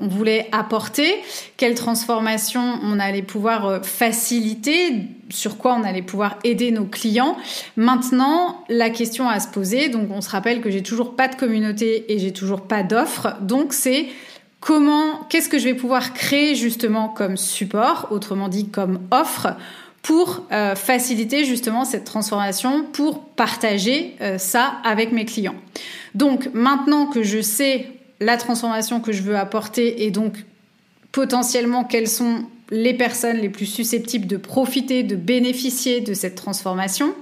on 0.00 0.08
voulait 0.08 0.48
apporter, 0.52 1.14
quelle 1.56 1.74
transformation 1.74 2.78
on 2.82 2.98
allait 2.98 3.22
pouvoir 3.22 3.84
faciliter, 3.84 5.08
sur 5.30 5.58
quoi 5.58 5.74
on 5.74 5.84
allait 5.84 6.02
pouvoir 6.02 6.38
aider 6.44 6.70
nos 6.70 6.84
clients. 6.84 7.36
Maintenant, 7.76 8.64
la 8.68 8.90
question 8.90 9.28
à 9.28 9.40
se 9.40 9.48
poser, 9.48 9.88
donc 9.88 10.08
on 10.10 10.20
se 10.20 10.30
rappelle 10.30 10.60
que 10.60 10.70
j'ai 10.70 10.82
toujours 10.82 11.16
pas 11.16 11.28
de 11.28 11.36
communauté 11.36 12.12
et 12.12 12.18
j'ai 12.18 12.32
toujours 12.32 12.62
pas 12.62 12.82
d'offre, 12.82 13.36
donc 13.40 13.72
c'est 13.72 14.06
comment, 14.60 15.24
qu'est-ce 15.28 15.48
que 15.48 15.58
je 15.58 15.64
vais 15.64 15.74
pouvoir 15.74 16.12
créer 16.12 16.54
justement 16.54 17.08
comme 17.08 17.36
support, 17.36 18.08
autrement 18.10 18.48
dit 18.48 18.68
comme 18.68 19.00
offre 19.10 19.48
pour 20.06 20.46
euh, 20.52 20.76
faciliter 20.76 21.44
justement 21.44 21.84
cette 21.84 22.04
transformation, 22.04 22.84
pour 22.92 23.24
partager 23.24 24.14
euh, 24.20 24.38
ça 24.38 24.76
avec 24.84 25.10
mes 25.10 25.24
clients. 25.24 25.56
Donc 26.14 26.48
maintenant 26.54 27.06
que 27.06 27.24
je 27.24 27.40
sais 27.40 27.88
la 28.20 28.36
transformation 28.36 29.00
que 29.00 29.10
je 29.10 29.22
veux 29.22 29.36
apporter 29.36 30.04
et 30.04 30.12
donc 30.12 30.44
potentiellement 31.10 31.82
quelles 31.82 32.06
sont 32.06 32.44
les 32.70 32.94
personnes 32.94 33.38
les 33.38 33.48
plus 33.48 33.66
susceptibles 33.66 34.28
de 34.28 34.36
profiter, 34.36 35.02
de 35.02 35.16
bénéficier 35.16 36.00
de 36.00 36.14
cette 36.14 36.36
transformation, 36.36 37.12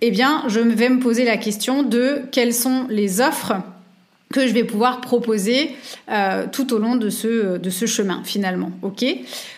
eh 0.00 0.12
bien, 0.12 0.44
je 0.46 0.60
vais 0.60 0.88
me 0.88 1.00
poser 1.00 1.24
la 1.24 1.36
question 1.36 1.82
de 1.82 2.22
quelles 2.30 2.54
sont 2.54 2.86
les 2.88 3.20
offres 3.20 3.54
que 4.32 4.46
je 4.46 4.52
vais 4.52 4.64
pouvoir 4.64 5.00
proposer 5.00 5.76
euh, 6.10 6.46
tout 6.50 6.72
au 6.74 6.78
long 6.78 6.96
de 6.96 7.10
ce, 7.10 7.58
de 7.58 7.70
ce 7.70 7.86
chemin 7.86 8.22
finalement. 8.24 8.72
ok? 8.82 9.04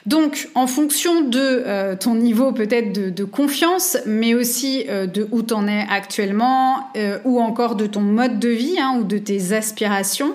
Donc 0.05 0.49
en 0.55 0.67
fonction 0.67 1.23
de 1.23 1.39
euh, 1.41 1.97
ton 1.97 2.15
niveau 2.15 2.53
peut-être 2.53 2.93
de, 2.93 3.25
confiance, 3.25 3.97
mais 4.05 4.35
aussi 4.35 4.85
euh, 4.89 5.07
de 5.07 5.27
où 5.31 5.43
tu 5.43 5.55
en 5.55 5.67
es 5.67 5.87
actuellement, 5.89 6.91
ou 7.25 7.41
encore 7.41 7.77
de 7.77 7.87
ton 7.87 8.01
mode 8.01 8.39
de 8.39 8.49
vie 8.49 8.79
hein, 8.79 8.99
ou 9.01 9.05
de 9.05 9.19
tes 9.19 9.53
aspirations, 9.53 10.35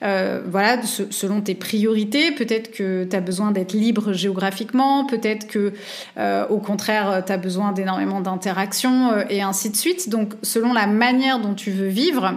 voilà, 0.00 0.82
selon 0.82 1.40
tes 1.40 1.54
priorités, 1.54 2.30
peut-être 2.30 2.70
que 2.72 3.04
tu 3.04 3.16
as 3.16 3.20
besoin 3.20 3.50
d'être 3.52 3.72
libre 3.72 4.12
géographiquement, 4.12 5.06
peut-être 5.06 5.46
que 5.46 5.72
au 6.50 6.58
contraire 6.58 7.22
tu 7.26 7.32
as 7.32 7.36
besoin 7.38 7.72
d'énormément 7.72 8.20
d'interactions 8.20 9.12
et 9.30 9.42
ainsi 9.42 9.70
de 9.70 9.76
suite. 9.76 10.08
Donc 10.10 10.34
selon 10.42 10.72
la 10.72 10.86
manière 10.86 11.40
dont 11.40 11.54
tu 11.54 11.70
veux 11.70 11.88
vivre, 11.88 12.34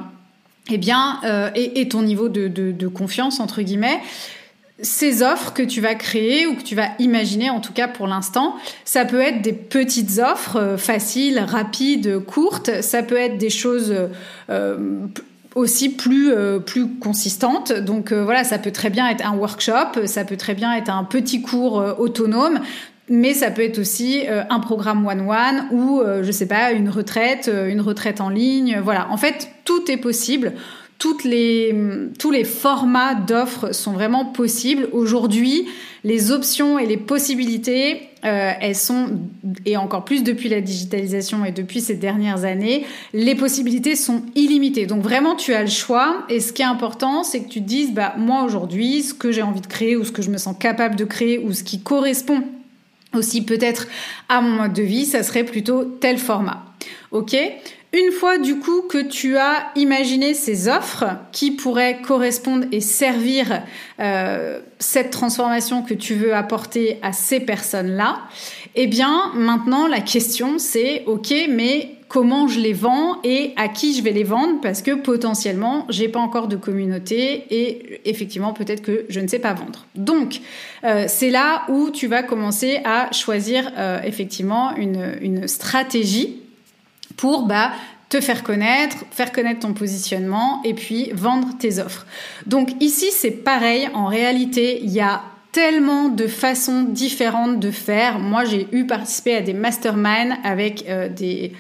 eh 0.69 0.77
bien, 0.77 1.19
euh, 1.23 1.49
et, 1.55 1.87
ton 1.87 2.01
niveau 2.01 2.29
de, 2.29 2.87
confiance, 2.87 3.39
entre 3.39 3.61
guillemets, 3.61 3.99
ces 4.81 5.23
offres 5.23 5.53
que 5.53 5.63
tu 5.63 5.81
vas 5.81 5.95
créer 5.95 6.45
ou 6.45 6.55
que 6.55 6.61
tu 6.61 6.75
vas 6.75 6.89
imaginer, 6.99 7.49
en 7.49 7.59
tout 7.59 7.73
cas 7.73 7.87
pour 7.87 8.05
l'instant, 8.05 8.55
ça 8.85 9.05
peut 9.05 9.19
être 9.19 9.41
des 9.41 9.53
petites 9.53 10.19
offres 10.19 10.57
euh, 10.57 10.77
faciles, 10.77 11.39
rapides, 11.39 12.19
courtes, 12.19 12.81
ça 12.81 13.01
peut 13.01 13.17
être 13.17 13.37
des 13.37 13.49
choses 13.49 13.95
euh, 14.51 15.07
aussi 15.55 15.89
plus 15.89 16.31
plus 16.65 16.87
consistantes. 16.99 17.73
Donc 17.73 18.13
voilà, 18.13 18.43
ça 18.43 18.59
peut 18.59 18.71
très 18.71 18.91
bien 18.91 19.09
être 19.09 19.25
un 19.25 19.35
workshop, 19.35 20.05
ça 20.05 20.23
peut 20.23 20.37
très 20.37 20.53
bien 20.53 20.73
être 20.75 20.91
un 20.91 21.03
petit 21.03 21.41
cours 21.41 21.83
autonome 21.97 22.59
mais 23.09 23.33
ça 23.33 23.51
peut 23.51 23.63
être 23.63 23.79
aussi 23.79 24.27
euh, 24.27 24.43
un 24.49 24.59
programme 24.59 25.05
one-one 25.05 25.67
ou, 25.71 26.01
euh, 26.01 26.23
je 26.23 26.31
sais 26.31 26.45
pas, 26.45 26.71
une 26.71 26.89
retraite, 26.89 27.47
euh, 27.47 27.69
une 27.69 27.81
retraite 27.81 28.19
en 28.19 28.29
ligne. 28.29 28.79
Voilà. 28.83 29.07
En 29.11 29.17
fait, 29.17 29.49
tout 29.63 29.89
est 29.89 29.97
possible. 29.97 30.53
Toutes 30.99 31.23
les, 31.23 31.75
tous 32.17 32.31
les 32.31 32.43
formats 32.43 33.13
d'offres 33.13 33.71
sont 33.71 33.91
vraiment 33.91 34.25
possibles. 34.25 34.89
Aujourd'hui, 34.93 35.67
les 36.03 36.31
options 36.31 36.79
et 36.79 36.87
les 36.87 36.97
possibilités, 36.97 38.09
elles 38.23 38.75
sont, 38.75 39.19
et 39.67 39.77
encore 39.77 40.05
plus 40.05 40.23
depuis 40.23 40.49
la 40.49 40.59
digitalisation 40.59 41.45
et 41.45 41.51
depuis 41.51 41.81
ces 41.81 41.93
dernières 41.93 42.45
années, 42.45 42.83
les 43.13 43.35
possibilités 43.35 43.95
sont 43.95 44.23
illimitées. 44.33 44.87
Donc 44.87 45.03
vraiment, 45.03 45.35
tu 45.35 45.53
as 45.53 45.61
le 45.61 45.69
choix. 45.69 46.25
Et 46.29 46.39
ce 46.39 46.51
qui 46.51 46.63
est 46.63 46.65
important, 46.65 47.21
c'est 47.21 47.41
que 47.41 47.47
tu 47.47 47.61
te 47.61 47.67
dises, 47.67 47.93
bah, 47.93 48.15
moi 48.17 48.43
aujourd'hui, 48.43 49.03
ce 49.03 49.13
que 49.13 49.31
j'ai 49.31 49.43
envie 49.43 49.61
de 49.61 49.67
créer 49.67 49.95
ou 49.95 50.03
ce 50.03 50.11
que 50.11 50.23
je 50.23 50.31
me 50.31 50.39
sens 50.39 50.55
capable 50.59 50.95
de 50.95 51.05
créer 51.05 51.37
ou 51.37 51.53
ce 51.53 51.63
qui 51.63 51.79
correspond 51.79 52.41
aussi 53.17 53.43
peut-être 53.43 53.87
à 54.29 54.41
mon 54.41 54.61
mode 54.61 54.73
de 54.73 54.83
vie, 54.83 55.05
ça 55.05 55.23
serait 55.23 55.43
plutôt 55.43 55.83
tel 55.83 56.17
format. 56.17 56.63
Ok? 57.11 57.35
Une 57.93 58.11
fois 58.11 58.37
du 58.37 58.59
coup 58.59 58.81
que 58.81 59.01
tu 59.01 59.37
as 59.37 59.71
imaginé 59.75 60.33
ces 60.33 60.67
offres 60.67 61.05
qui 61.31 61.51
pourraient 61.51 62.01
correspondre 62.01 62.65
et 62.73 62.81
servir 62.81 63.63
euh, 63.99 64.59
cette 64.77 65.09
transformation 65.09 65.83
que 65.83 65.93
tu 65.93 66.13
veux 66.13 66.35
apporter 66.35 66.99
à 67.01 67.13
ces 67.13 67.39
personnes-là, 67.39 68.19
eh 68.75 68.87
bien 68.87 69.31
maintenant 69.35 69.87
la 69.87 70.01
question 70.01 70.59
c'est 70.59 71.03
ok 71.07 71.33
mais 71.49 71.96
comment 72.07 72.47
je 72.47 72.59
les 72.59 72.73
vends 72.73 73.19
et 73.23 73.53
à 73.57 73.67
qui 73.67 73.93
je 73.93 74.01
vais 74.01 74.11
les 74.11 74.23
vendre 74.23 74.61
parce 74.61 74.81
que 74.81 74.91
potentiellement 74.91 75.85
j'ai 75.89 76.07
pas 76.07 76.19
encore 76.19 76.47
de 76.47 76.55
communauté 76.55 77.45
et 77.49 78.01
effectivement 78.05 78.53
peut-être 78.53 78.81
que 78.81 79.05
je 79.09 79.19
ne 79.19 79.27
sais 79.27 79.39
pas 79.39 79.53
vendre. 79.53 79.85
Donc 79.95 80.39
euh, 80.83 81.05
c'est 81.07 81.29
là 81.29 81.63
où 81.69 81.89
tu 81.89 82.07
vas 82.07 82.23
commencer 82.23 82.79
à 82.85 83.11
choisir 83.11 83.71
euh, 83.77 84.01
effectivement 84.03 84.75
une, 84.75 85.47
stratégie 85.47 86.41
pour 87.17 87.45
bah, 87.45 87.71
te 88.09 88.21
faire 88.21 88.43
connaître, 88.43 88.97
faire 89.11 89.31
connaître 89.31 89.59
ton 89.61 89.73
positionnement 89.73 90.61
et 90.63 90.73
puis 90.73 91.11
vendre 91.13 91.49
tes 91.57 91.79
offres. 91.79 92.05
Donc 92.45 92.69
ici 92.79 93.07
c'est 93.11 93.31
pareil, 93.31 93.89
en 93.93 94.07
réalité 94.07 94.79
il 94.81 94.91
y 94.91 95.01
a 95.01 95.21
tellement 95.57 96.09
de 96.09 96.27
façons 96.27 96.83
différentes 96.83 97.59
de 97.59 97.71
faire. 97.71 98.19
Moi, 98.19 98.45
j'ai 98.45 98.67
eu 98.71 98.85
participé 98.85 99.33
à 99.37 99.41
des 99.41 99.53
masterminds 99.53 100.37
avec 100.43 100.85
euh, 100.87 101.09
des, 101.09 101.51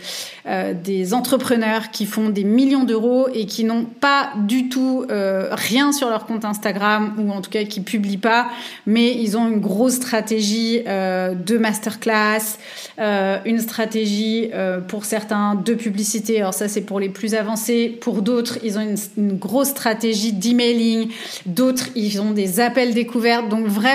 euh, 0.45 0.75
des 0.75 1.15
entrepreneurs 1.15 1.89
qui 1.89 2.05
font 2.05 2.29
des 2.29 2.43
millions 2.43 2.83
d'euros 2.83 3.27
et 3.33 3.47
qui 3.47 3.63
n'ont 3.63 3.85
pas 3.85 4.29
du 4.35 4.69
tout 4.69 5.03
euh, 5.09 5.49
rien 5.51 5.93
sur 5.93 6.09
leur 6.09 6.27
compte 6.27 6.45
Instagram 6.45 7.15
ou 7.17 7.31
en 7.31 7.41
tout 7.41 7.49
cas 7.49 7.63
qui 7.63 7.81
publient 7.81 8.19
pas, 8.19 8.49
mais 8.85 9.15
ils 9.15 9.35
ont 9.35 9.47
une 9.47 9.59
grosse 9.59 9.95
stratégie 9.95 10.83
de 10.83 11.57
masterclass, 11.57 12.59
une 12.99 13.59
stratégie 13.59 14.51
pour 14.87 15.05
certains 15.05 15.55
de 15.55 15.73
publicité. 15.73 16.37
Alors 16.39 16.53
ça, 16.53 16.67
c'est 16.67 16.81
pour 16.81 16.99
les 16.99 17.09
plus 17.09 17.33
avancés. 17.33 17.97
Pour 17.99 18.21
d'autres, 18.21 18.59
ils 18.63 18.77
ont 18.77 18.81
une, 18.81 18.97
une 19.17 19.37
grosse 19.37 19.69
stratégie 19.69 20.33
d'emailing. 20.33 21.09
D'autres, 21.47 21.87
ils 21.95 22.21
ont 22.21 22.31
des 22.31 22.59
appels 22.59 22.93
découvertes. 22.93 23.49
Donc 23.49 23.65
vraiment, 23.65 23.86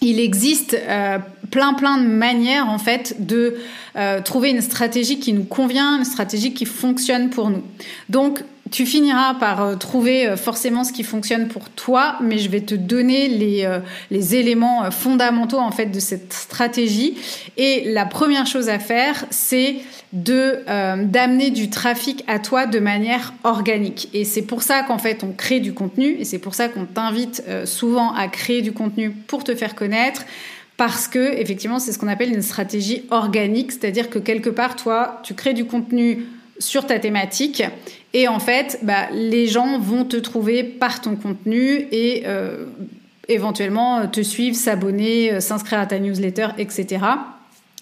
il 0.00 0.20
existe 0.20 0.74
euh, 0.74 1.18
plein 1.50 1.74
plein 1.74 1.98
de 1.98 2.06
manières 2.06 2.68
en 2.68 2.78
fait 2.78 3.26
de 3.26 3.56
euh, 3.96 4.20
trouver 4.20 4.50
une 4.50 4.60
stratégie 4.60 5.18
qui 5.18 5.32
nous 5.32 5.44
convient, 5.44 5.98
une 5.98 6.04
stratégie 6.04 6.52
qui 6.52 6.66
fonctionne 6.66 7.30
pour 7.30 7.50
nous. 7.50 7.62
Tu 8.70 8.84
finiras 8.84 9.34
par 9.34 9.62
euh, 9.62 9.76
trouver 9.76 10.26
euh, 10.26 10.36
forcément 10.36 10.84
ce 10.84 10.92
qui 10.92 11.04
fonctionne 11.04 11.48
pour 11.48 11.70
toi, 11.70 12.16
mais 12.20 12.38
je 12.38 12.48
vais 12.48 12.60
te 12.60 12.74
donner 12.74 13.28
les, 13.28 13.64
euh, 13.64 13.80
éléments 14.10 14.90
fondamentaux 14.90 15.58
en 15.58 15.70
fait 15.70 15.86
de 15.86 16.00
cette 16.00 16.32
stratégie. 16.32 17.16
Et 17.56 17.92
la 17.92 18.06
première 18.06 18.46
chose 18.46 18.68
à 18.68 18.78
faire, 18.78 19.24
c'est 19.30 19.76
de 20.12 20.60
d'amener 21.04 21.50
du 21.50 21.68
trafic 21.68 22.24
à 22.26 22.38
toi 22.38 22.66
de 22.66 22.78
manière 22.78 23.34
organique. 23.44 24.08
Et 24.14 24.24
c'est 24.24 24.42
pour 24.42 24.62
ça 24.62 24.82
qu'en 24.82 24.98
fait 24.98 25.22
on 25.24 25.32
crée 25.32 25.60
du 25.60 25.74
contenu, 25.74 26.16
et 26.18 26.24
c'est 26.24 26.38
pour 26.38 26.54
ça 26.54 26.68
qu'on 26.68 26.84
t'invite 26.84 27.42
souvent 27.64 28.12
à 28.14 28.28
créer 28.28 28.62
du 28.62 28.72
contenu 28.72 29.10
pour 29.10 29.44
te 29.44 29.54
faire 29.54 29.74
connaître 29.74 30.24
parce 30.76 31.08
que 31.08 31.34
effectivement 31.38 31.78
c'est 31.78 31.92
ce 31.92 31.98
qu'on 31.98 32.08
appelle 32.08 32.32
une 32.32 32.42
stratégie 32.42 33.04
organique, 33.10 33.72
c'est-à-dire 33.72 34.10
que 34.10 34.18
quelque 34.18 34.50
part 34.50 34.76
toi 34.76 35.20
tu 35.22 35.34
crées 35.34 35.54
du 35.54 35.64
contenu 35.64 36.24
sur 36.58 36.86
ta 36.86 36.98
thématique 36.98 37.62
et 38.12 38.28
en 38.28 38.38
fait 38.38 38.78
bah, 38.82 39.08
les 39.12 39.46
gens 39.46 39.78
vont 39.78 40.04
te 40.04 40.16
trouver 40.16 40.64
par 40.64 41.00
ton 41.00 41.16
contenu 41.16 41.86
et 41.90 42.24
euh, 42.26 42.66
éventuellement 43.28 44.06
te 44.06 44.22
suivre, 44.22 44.56
s'abonner, 44.56 45.32
euh, 45.32 45.40
s'inscrire 45.40 45.80
à 45.80 45.86
ta 45.86 45.98
newsletter, 45.98 46.48
etc 46.58 46.98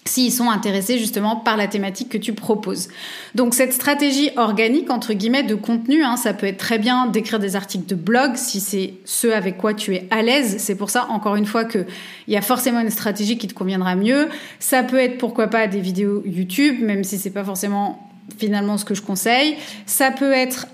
s'ils 0.07 0.31
sont 0.31 0.51
intéressés 0.51 0.99
justement 0.99 1.35
par 1.35 1.57
la 1.57 1.67
thématique 1.67 2.09
que 2.09 2.17
tu 2.17 2.33
proposes. 2.33 2.89
Donc 3.33 3.55
cette 3.55 3.73
stratégie 3.73 4.29
organique 4.37 4.91
entre 4.91 5.13
guillemets 5.13 5.43
de 5.43 5.55
contenu, 5.55 6.03
hein, 6.03 6.15
ça 6.15 6.33
peut 6.33 6.45
être 6.45 6.57
très 6.57 6.77
bien 6.77 7.07
d'écrire 7.07 7.39
des 7.39 7.55
articles 7.55 7.87
de 7.87 7.95
blog 7.95 8.35
si 8.35 8.59
c'est 8.59 8.93
ce 9.03 9.27
avec 9.27 9.57
quoi 9.57 9.73
tu 9.73 9.95
es 9.95 10.07
à 10.11 10.21
l'aise. 10.21 10.57
C'est 10.59 10.75
pour 10.75 10.91
ça 10.91 11.07
encore 11.09 11.35
une 11.35 11.47
fois 11.47 11.65
que 11.65 11.85
il 12.27 12.33
y 12.33 12.37
a 12.37 12.41
forcément 12.41 12.81
une 12.81 12.91
stratégie 12.91 13.39
qui 13.39 13.47
te 13.47 13.55
conviendra 13.55 13.95
mieux. 13.95 14.29
Ça 14.59 14.83
peut 14.83 14.99
être 14.99 15.17
pourquoi 15.17 15.47
pas 15.47 15.65
des 15.67 15.81
vidéos 15.81 16.21
YouTube, 16.23 16.81
même 16.81 17.03
si 17.03 17.17
c'est 17.17 17.31
pas 17.31 17.43
forcément 17.43 18.07
finalement 18.37 18.77
ce 18.77 18.85
que 18.85 18.95
je 18.95 19.01
conseille. 19.01 19.57
Ça 19.85 20.11
peut 20.11 20.33
être 20.33 20.67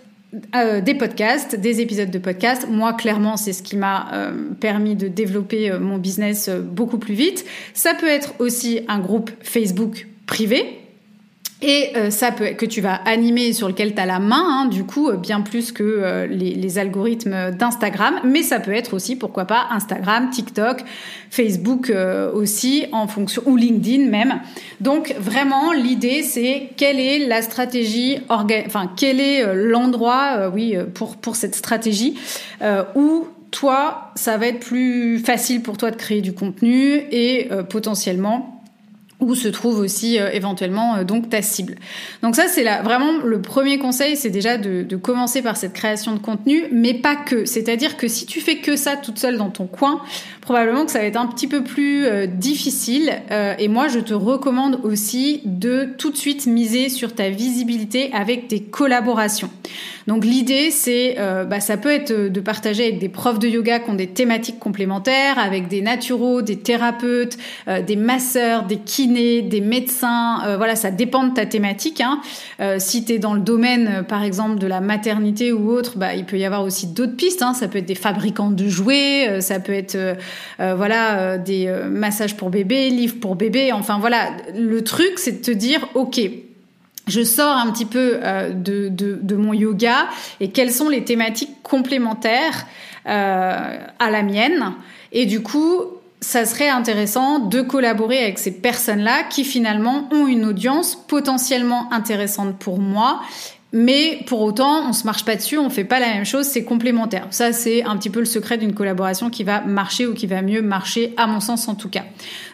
euh, 0.55 0.81
des 0.81 0.95
podcasts, 0.95 1.55
des 1.55 1.81
épisodes 1.81 2.09
de 2.09 2.19
podcasts. 2.19 2.67
Moi, 2.69 2.93
clairement, 2.93 3.37
c'est 3.37 3.53
ce 3.53 3.61
qui 3.61 3.75
m'a 3.75 4.07
euh, 4.13 4.31
permis 4.59 4.95
de 4.95 5.07
développer 5.07 5.69
euh, 5.69 5.79
mon 5.79 5.97
business 5.97 6.49
beaucoup 6.49 6.97
plus 6.97 7.15
vite. 7.15 7.45
Ça 7.73 7.93
peut 7.93 8.07
être 8.07 8.33
aussi 8.39 8.81
un 8.87 8.99
groupe 8.99 9.29
Facebook 9.41 10.07
privé 10.25 10.80
et 11.61 11.91
euh, 11.95 12.09
ça 12.09 12.31
peut 12.31 12.49
que 12.57 12.65
tu 12.65 12.81
vas 12.81 12.95
animer 12.95 13.53
sur 13.53 13.67
lequel 13.67 13.93
tu 13.93 14.01
as 14.01 14.07
la 14.07 14.19
main, 14.19 14.43
hein, 14.47 14.65
du 14.65 14.83
coup, 14.83 15.09
euh, 15.09 15.17
bien 15.17 15.41
plus 15.41 15.71
que 15.71 15.83
euh, 15.83 16.25
les, 16.25 16.79
algorithmes 16.79 17.51
d'Instagram, 17.51 18.15
mais 18.23 18.41
ça 18.41 18.59
peut 18.59 18.73
être 18.73 18.93
aussi, 18.93 19.15
pourquoi 19.15 19.45
pas, 19.45 19.67
Instagram, 19.71 20.29
TikTok, 20.29 20.83
Facebook 21.29 21.91
aussi, 22.33 22.85
en 22.93 23.07
fonction, 23.07 23.41
ou 23.45 23.57
LinkedIn 23.57 24.09
même. 24.09 24.39
Donc 24.79 25.13
vraiment, 25.19 25.73
l'idée, 25.73 26.23
c'est 26.23 26.69
quelle 26.77 26.97
est 26.97 27.27
la 27.27 27.41
stratégie, 27.41 28.19
enfin, 28.29 28.89
quel 28.95 29.19
est 29.19 29.53
l'endroit, 29.53 30.49
oui, 30.53 30.77
pour, 30.93 31.17
pour 31.17 31.35
cette 31.35 31.55
stratégie, 31.55 32.17
où 32.95 33.27
toi, 33.51 34.11
ça 34.15 34.37
va 34.37 34.47
être 34.47 34.61
plus 34.61 35.19
facile 35.19 35.61
pour 35.61 35.75
toi 35.75 35.91
de 35.91 35.97
créer 35.97 36.21
du 36.21 36.33
contenu 36.33 37.03
et 37.11 37.49
potentiellement 37.69 38.60
où 39.21 39.35
se 39.35 39.47
trouve 39.47 39.79
aussi 39.79 40.19
euh, 40.19 40.29
éventuellement 40.31 40.95
euh, 40.95 41.03
donc 41.03 41.29
ta 41.29 41.41
cible. 41.41 41.75
Donc 42.21 42.35
ça 42.35 42.47
c'est 42.47 42.63
là 42.63 42.81
vraiment 42.81 43.19
le 43.23 43.41
premier 43.41 43.77
conseil, 43.77 44.17
c'est 44.17 44.29
déjà 44.29 44.57
de, 44.57 44.81
de, 44.81 44.95
commencer 44.97 45.41
par 45.41 45.55
cette 45.55 45.73
création 45.73 46.13
de 46.13 46.19
contenu, 46.19 46.65
mais 46.71 46.93
pas 46.93 47.15
que. 47.15 47.45
C'est-à-dire 47.45 47.97
que 47.97 48.07
si 48.07 48.25
tu 48.25 48.41
fais 48.41 48.57
que 48.57 48.75
ça 48.75 48.97
toute 48.97 49.19
seule 49.19 49.37
dans 49.37 49.49
ton 49.49 49.67
coin, 49.67 50.01
probablement 50.41 50.85
que 50.85 50.91
ça 50.91 50.99
va 50.99 51.05
être 51.05 51.19
un 51.19 51.27
petit 51.27 51.47
peu 51.47 51.63
plus 51.63 52.05
euh, 52.05 52.25
difficile. 52.25 53.11
et 53.59 53.67
moi 53.67 53.87
je 53.87 53.99
te 53.99 54.13
recommande 54.13 54.79
aussi 54.83 55.41
de 55.45 55.89
tout 55.97 56.11
de 56.11 56.17
suite 56.17 56.47
miser 56.47 56.89
sur 56.89 57.13
ta 57.13 57.29
visibilité 57.29 58.11
avec 58.13 58.47
des 58.47 58.61
collaborations. 58.61 59.49
Donc 60.07 60.25
l'idée, 60.25 60.71
c'est, 60.71 61.15
euh, 61.19 61.45
bah, 61.45 61.59
ça 61.59 61.77
peut 61.77 61.91
être 61.91 62.11
de 62.11 62.39
partager 62.39 62.83
avec 62.83 62.99
des 62.99 63.09
profs 63.09 63.39
de 63.39 63.47
yoga 63.47 63.79
qui 63.79 63.89
ont 63.89 63.95
des 63.95 64.07
thématiques 64.07 64.59
complémentaires, 64.59 65.37
avec 65.37 65.67
des 65.67 65.81
naturaux, 65.81 66.41
des 66.41 66.57
thérapeutes, 66.57 67.37
euh, 67.67 67.81
des 67.81 67.95
masseurs, 67.95 68.63
des 68.63 68.77
kinés, 68.77 69.41
des 69.41 69.61
médecins. 69.61 70.41
Euh, 70.45 70.57
voilà, 70.57 70.75
ça 70.75 70.91
dépend 70.91 71.23
de 71.23 71.33
ta 71.33 71.45
thématique. 71.45 72.01
Hein. 72.01 72.19
si 72.77 73.05
tu 73.05 73.13
es 73.13 73.19
dans 73.19 73.33
le 73.33 73.41
domaine, 73.41 74.03
par 74.07 74.23
exemple, 74.23 74.59
de 74.59 74.67
la 74.67 74.81
maternité 74.81 75.51
ou 75.51 75.71
autre, 75.71 75.97
bah, 75.97 76.15
il 76.15 76.25
peut 76.25 76.37
y 76.37 76.45
avoir 76.45 76.63
aussi 76.63 76.87
d'autres 76.87 77.15
pistes. 77.15 77.41
Hein. 77.41 77.53
Ça 77.53 77.67
peut 77.67 77.79
être 77.79 77.85
des 77.85 77.95
fabricants 77.95 78.51
de 78.51 78.67
jouets, 78.67 79.41
ça 79.41 79.59
peut 79.59 79.73
être 79.73 79.97
voilà 80.59 81.37
des 81.37 81.71
massages 81.89 82.37
pour 82.37 82.49
bébé, 82.49 82.89
livres 82.89 83.19
pour 83.19 83.35
bébé. 83.35 83.71
Enfin 83.71 83.97
voilà, 83.99 84.31
le 84.55 84.83
truc, 84.83 85.13
c'est 85.17 85.41
de 85.41 85.45
te 85.45 85.51
dire, 85.51 85.87
ok 85.95 86.19
je 87.07 87.23
sors 87.23 87.55
un 87.55 87.71
petit 87.71 87.85
peu 87.85 88.19
euh, 88.21 88.51
de, 88.51 88.89
de, 88.89 89.35
mon 89.35 89.53
yoga 89.53 90.07
et 90.39 90.49
quelles 90.49 90.71
sont 90.71 90.89
les 90.89 91.03
thématiques 91.03 91.61
complémentaires 91.63 92.65
euh, 93.07 93.77
à 93.99 94.09
la 94.09 94.23
mienne. 94.23 94.73
Et 95.11 95.25
du 95.25 95.41
coup, 95.41 95.81
ça 96.21 96.45
serait 96.45 96.69
intéressant 96.69 97.39
de 97.39 97.61
collaborer 97.61 98.23
avec 98.23 98.39
ces 98.39 98.51
personnes-là 98.51 99.23
qui 99.23 99.43
finalement 99.43 100.07
ont 100.11 100.27
une 100.27 100.45
audience 100.45 100.95
potentiellement 101.07 101.91
intéressante 101.91 102.57
pour 102.59 102.79
moi 102.79 103.21
mais 103.73 104.19
pour 104.25 104.41
autant, 104.41 104.89
on 104.89 104.93
se 104.93 105.05
marche 105.05 105.23
pas 105.23 105.35
dessus, 105.35 105.57
on 105.57 105.69
fait 105.69 105.83
pas 105.85 105.99
la 105.99 106.07
même 106.07 106.25
chose, 106.25 106.45
c'est 106.45 106.63
complémentaire. 106.63 107.27
Ça, 107.29 107.53
c'est 107.53 107.83
un 107.83 107.95
petit 107.97 108.09
peu 108.09 108.19
le 108.19 108.25
secret 108.25 108.57
d'une 108.57 108.73
collaboration 108.73 109.29
qui 109.29 109.43
va 109.43 109.61
marcher 109.61 110.05
ou 110.05 110.13
qui 110.13 110.27
va 110.27 110.41
mieux 110.41 110.61
marcher, 110.61 111.13
à 111.17 111.27
mon 111.27 111.39
sens 111.39 111.67
en 111.67 111.75
tout 111.75 111.89
cas. 111.89 112.03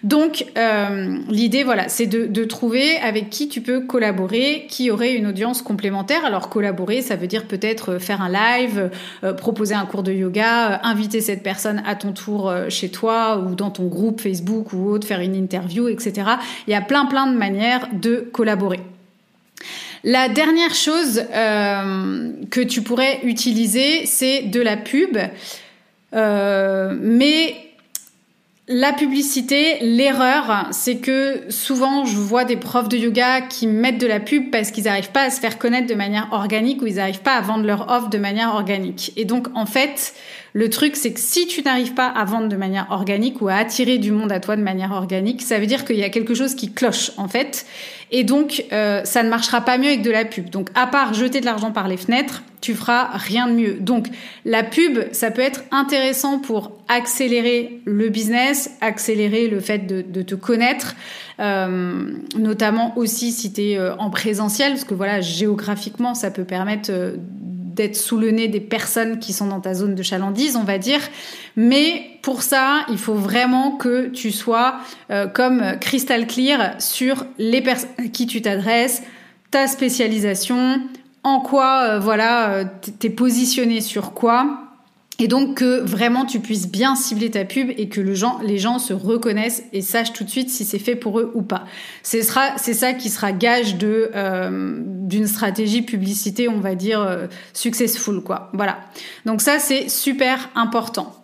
Donc, 0.03 0.45
euh, 0.57 1.17
l'idée, 1.29 1.63
voilà, 1.63 1.89
c'est 1.89 2.05
de, 2.05 2.45
trouver 2.45 2.97
avec 2.97 3.29
qui 3.29 3.49
tu 3.49 3.61
peux 3.61 3.81
collaborer, 3.81 4.67
qui 4.69 4.89
aurait 4.89 5.15
une 5.15 5.27
audience 5.27 5.61
complémentaire. 5.61 6.23
Alors, 6.23 6.49
collaborer, 6.49 7.01
ça 7.01 7.15
veut 7.15 7.27
dire 7.27 7.45
peut-être 7.45 7.97
faire 7.97 8.21
un 8.21 8.29
live, 8.29 8.89
euh, 9.23 9.33
proposer 9.33 9.75
un 9.75 9.85
cours 9.85 10.03
de 10.03 10.13
yoga, 10.13 10.71
euh, 10.71 10.77
inviter 10.83 11.19
cette 11.19 11.43
personne 11.43 11.81
à 11.85 11.95
ton 11.95 12.13
tour 12.13 12.49
euh, 12.49 12.69
chez 12.69 12.89
toi 12.89 13.37
ou 13.37 13.55
dans 13.55 13.71
ton 13.71 13.87
groupe 13.87 14.21
Facebook 14.21 14.71
ou 14.71 14.89
autre, 14.89 15.07
faire 15.07 15.19
une 15.19 15.35
interview, 15.35 15.87
etc. 15.87 16.13
Il 16.67 16.71
y 16.71 16.75
a 16.75 16.81
plein, 16.81 17.05
plein 17.05 17.27
de 17.27 17.37
manières 17.37 17.87
de 17.93 18.29
collaborer. 18.31 18.79
La 20.03 20.29
dernière 20.29 20.73
chose 20.73 21.23
euh, 21.33 22.31
que 22.49 22.61
tu 22.61 22.81
pourrais 22.81 23.19
utiliser, 23.23 24.05
c'est 24.05 24.43
de 24.43 24.61
la 24.61 24.77
pub. 24.77 25.17
Euh, 26.13 26.95
mais 26.99 27.55
la 28.69 28.91
publicité, 28.91 29.77
l'erreur, 29.81 30.67
c'est 30.71 30.97
que 30.97 31.43
souvent 31.49 32.05
je 32.05 32.17
vois 32.17 32.43
des 32.43 32.57
profs 32.57 32.89
de 32.89 32.97
yoga 32.97 33.41
qui 33.41 33.65
mettent 33.65 33.97
de 33.97 34.07
la 34.07 34.19
pub 34.19 34.51
parce 34.51 34.71
qu'ils 34.71 34.83
n'arrivent 34.85 35.11
pas 35.11 35.23
à 35.23 35.29
se 35.29 35.39
faire 35.39 35.57
connaître 35.57 35.87
de 35.87 35.95
manière 35.95 36.27
organique 36.31 36.81
ou 36.81 36.87
ils 36.87 36.95
n'arrivent 36.95 37.21
pas 37.21 37.35
à 37.35 37.41
vendre 37.41 37.65
leur 37.65 37.89
offre 37.89 38.09
de 38.09 38.17
manière 38.17 38.53
organique. 38.53 39.13
Et 39.15 39.23
donc 39.23 39.47
en 39.55 39.65
fait, 39.65 40.13
le 40.57 40.71
truc, 40.71 40.95
c'est 40.95 41.13
que 41.13 41.19
si 41.19 41.45
tu 41.45 41.61
n'arrives 41.61 41.93
pas 41.93 42.07
à 42.07 42.25
vendre 42.25 42.49
de 42.49 42.55
manière 42.55 42.87
organique 42.89 43.43
ou 43.43 43.47
à 43.47 43.57
attirer 43.57 43.99
du 43.99 44.11
monde 44.11 44.31
à 44.31 44.39
toi 44.39 44.55
de 44.55 44.63
manière 44.63 44.91
organique, 44.91 45.43
ça 45.43 45.59
veut 45.59 45.67
dire 45.67 45.85
qu'il 45.85 45.97
y 45.97 46.03
a 46.03 46.09
quelque 46.09 46.33
chose 46.33 46.55
qui 46.55 46.71
cloche 46.71 47.11
en 47.17 47.27
fait. 47.27 47.67
Et 48.09 48.23
donc, 48.23 48.65
euh, 48.71 49.01
ça 49.03 49.21
ne 49.21 49.29
marchera 49.29 49.61
pas 49.61 49.77
mieux 49.77 49.89
avec 49.89 50.01
de 50.01 50.09
la 50.09 50.25
pub. 50.25 50.49
Donc, 50.49 50.69
à 50.73 50.87
part 50.87 51.13
jeter 51.13 51.41
de 51.41 51.45
l'argent 51.45 51.71
par 51.71 51.87
les 51.87 51.95
fenêtres, 51.95 52.41
tu 52.59 52.73
feras 52.73 53.09
rien 53.13 53.47
de 53.47 53.53
mieux. 53.53 53.73
Donc, 53.75 54.07
la 54.45 54.63
pub, 54.63 54.97
ça 55.11 55.29
peut 55.29 55.43
être 55.43 55.63
intéressant 55.69 56.39
pour 56.39 56.71
accélérer 56.87 57.79
le 57.85 58.09
business, 58.09 58.71
accélérer 58.81 59.49
le 59.49 59.59
fait 59.59 59.85
de, 59.85 60.21
te 60.23 60.33
connaître, 60.33 60.95
euh, 61.39 62.13
notamment 62.35 62.97
aussi 62.97 63.31
si 63.31 63.53
tu 63.53 63.61
es 63.61 63.77
euh, 63.77 63.95
en 63.97 64.09
présentiel, 64.09 64.71
parce 64.71 64.85
que 64.85 64.95
voilà, 64.95 65.21
géographiquement, 65.21 66.15
ça 66.15 66.31
peut 66.31 66.45
permettre 66.45 66.89
d'être 67.77 67.95
sous 67.95 68.17
le 68.17 68.31
nez 68.31 68.47
des 68.47 68.59
personnes 68.59 69.19
qui 69.19 69.31
sont 69.31 69.47
dans 69.47 69.61
ta 69.61 69.73
zone 69.73 69.95
de 69.95 70.03
chalandise, 70.03 70.55
on 70.55 70.63
va 70.63 70.77
dire. 70.77 70.99
Mais 71.55 72.19
pour 72.21 72.41
ça, 72.41 72.85
il 72.89 72.97
faut 72.97 73.13
vraiment 73.13 73.77
que 73.77 74.07
tu 74.07 74.31
sois 74.31 74.79
euh, 75.11 75.27
comme 75.27 75.77
crystal 75.79 76.27
clear 76.27 76.75
sur 76.79 77.25
les 77.37 77.61
personnes 77.61 77.89
à 77.99 78.07
qui 78.09 78.27
tu 78.27 78.41
t'adresses, 78.41 79.03
ta 79.51 79.67
spécialisation, 79.67 80.81
en 81.23 81.39
quoi, 81.39 81.83
euh, 81.83 81.99
voilà, 81.99 82.49
euh, 82.49 82.65
t'es 82.99 83.09
positionné 83.09 83.81
sur 83.81 84.13
quoi 84.13 84.66
et 85.19 85.27
donc 85.27 85.55
que 85.55 85.79
vraiment 85.79 86.25
tu 86.25 86.39
puisses 86.39 86.67
bien 86.67 86.95
cibler 86.95 87.31
ta 87.31 87.43
pub 87.43 87.71
et 87.77 87.89
que 87.89 88.01
les 88.01 88.57
gens 88.57 88.79
se 88.79 88.93
reconnaissent 88.93 89.63
et 89.73 89.81
sachent 89.81 90.13
tout 90.13 90.23
de 90.23 90.29
suite 90.29 90.49
si 90.49 90.63
c'est 90.63 90.79
fait 90.79 90.95
pour 90.95 91.19
eux 91.19 91.31
ou 91.33 91.41
pas. 91.41 91.65
C'est 92.03 92.21
ça 92.21 92.93
qui 92.93 93.09
sera 93.09 93.31
gage 93.31 93.77
de 93.77 94.11
euh, 94.15 94.79
d'une 94.83 95.27
stratégie 95.27 95.81
publicité, 95.81 96.47
on 96.47 96.59
va 96.59 96.75
dire 96.75 97.01
euh, 97.01 97.27
successful 97.53 98.21
quoi. 98.21 98.49
Voilà. 98.53 98.79
Donc 99.25 99.41
ça 99.41 99.59
c'est 99.59 99.89
super 99.89 100.49
important. 100.55 101.15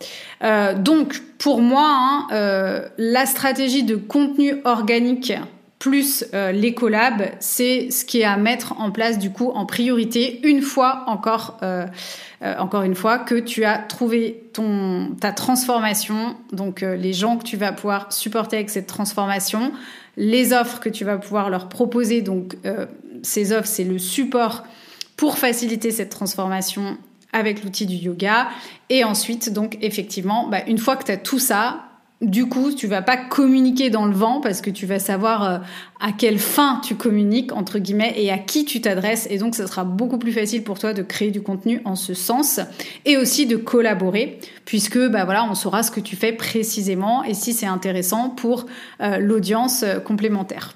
Euh, 0.44 0.74
donc 0.74 1.22
pour 1.38 1.62
moi, 1.62 1.88
hein, 1.88 2.90
la 2.98 3.26
stratégie 3.26 3.84
de 3.84 3.96
contenu 3.96 4.56
organique 4.64 5.34
plus 5.84 6.24
euh, 6.34 6.54
les 6.54 6.74
collabs, 6.74 7.24
c'est 7.41 7.91
ce 7.91 8.06
qui 8.06 8.22
est 8.22 8.24
à 8.24 8.38
mettre 8.38 8.80
en 8.80 8.89
place 8.89 9.19
du 9.19 9.32
coup 9.32 9.52
en 9.54 9.65
priorité 9.65 10.39
une 10.48 10.62
fois 10.62 11.04
encore, 11.08 11.58
euh, 11.62 11.86
euh, 12.41 12.82
une 12.84 12.96
fois 12.96 13.19
que 13.19 13.36
tu 13.36 13.65
as 13.65 13.80
trouvé 13.80 14.46
ton 14.54 15.13
ta 15.19 15.34
transformation, 15.34 16.38
donc 16.54 16.80
les 16.80 17.12
gens 17.12 17.36
que 17.36 17.43
tu 17.43 17.58
vas 17.58 17.74
pouvoir 17.74 18.13
supporter 18.13 18.56
avec 18.56 18.69
cette 18.69 18.88
transformation, 18.88 19.74
les 20.15 20.54
offres 20.54 20.80
que 20.80 20.88
tu 20.88 21.04
vas 21.04 21.17
pouvoir 21.17 21.50
leur 21.50 21.67
proposer. 21.67 22.22
Donc 22.22 22.56
ces 23.22 23.52
offres, 23.52 23.67
c'est 23.67 23.84
le 23.84 24.00
support 24.00 24.63
pour 25.17 25.38
faciliter 25.38 25.91
cette 25.91 26.12
transformation 26.12 26.98
avec 27.34 27.62
l'outil 27.62 27.88
du 27.88 27.96
yoga. 27.96 28.48
Et 28.89 29.04
ensuite, 29.04 29.52
donc 29.52 29.78
effectivement, 29.82 30.48
bah, 30.48 30.60
une 30.65 30.78
fois 30.78 30.96
que 30.96 31.04
tu 31.04 31.12
as 31.12 31.17
tout 31.17 31.39
ça, 31.39 31.82
du 32.24 32.48
coup, 32.48 32.72
tu 32.72 32.88
vas 32.88 33.02
pas 33.02 33.18
communiquer 33.18 33.90
dans 33.90 34.06
le 34.06 34.14
vent 34.14 34.40
parce 34.40 34.62
que 34.62 34.70
tu 34.70 34.86
vas 34.86 35.00
savoir 35.00 35.44
euh, 35.44 35.58
à 36.00 36.12
quelle 36.12 36.40
fin 36.40 36.80
tu 36.84 36.96
communiques 36.96 37.52
entre 37.52 37.80
guillemets 37.80 38.14
et 38.18 38.32
à 38.32 38.38
qui 38.38 38.66
tu 38.66 38.82
t'adresses 38.82 39.28
et 39.30 39.38
donc 39.38 39.56
ça 39.56 39.68
sera 39.68 39.84
beaucoup 39.84 40.18
plus 40.18 40.32
facile 40.32 40.64
pour 40.64 40.80
toi 40.80 40.94
de 40.94 41.02
créer 41.02 41.32
du 41.32 41.42
contenu 41.42 41.82
en 41.86 41.96
ce 41.96 42.14
sens 42.14 42.60
et 43.06 43.18
aussi 43.18 43.46
de 43.46 43.58
collaborer 43.58 44.40
puisque 44.66 44.98
bah 44.98 45.26
voilà, 45.26 45.46
on 45.50 45.56
saura 45.56 45.84
ce 45.84 45.92
que 45.92 46.00
tu 46.00 46.16
fais 46.16 46.32
précisément 46.32 47.24
et 47.24 47.34
si 47.34 47.54
c'est 47.54 47.66
intéressant 47.66 48.30
pour 48.30 48.66
euh, 49.02 49.18
l'audience 49.18 49.84
euh, 49.84 50.00
complémentaire. 50.00 50.76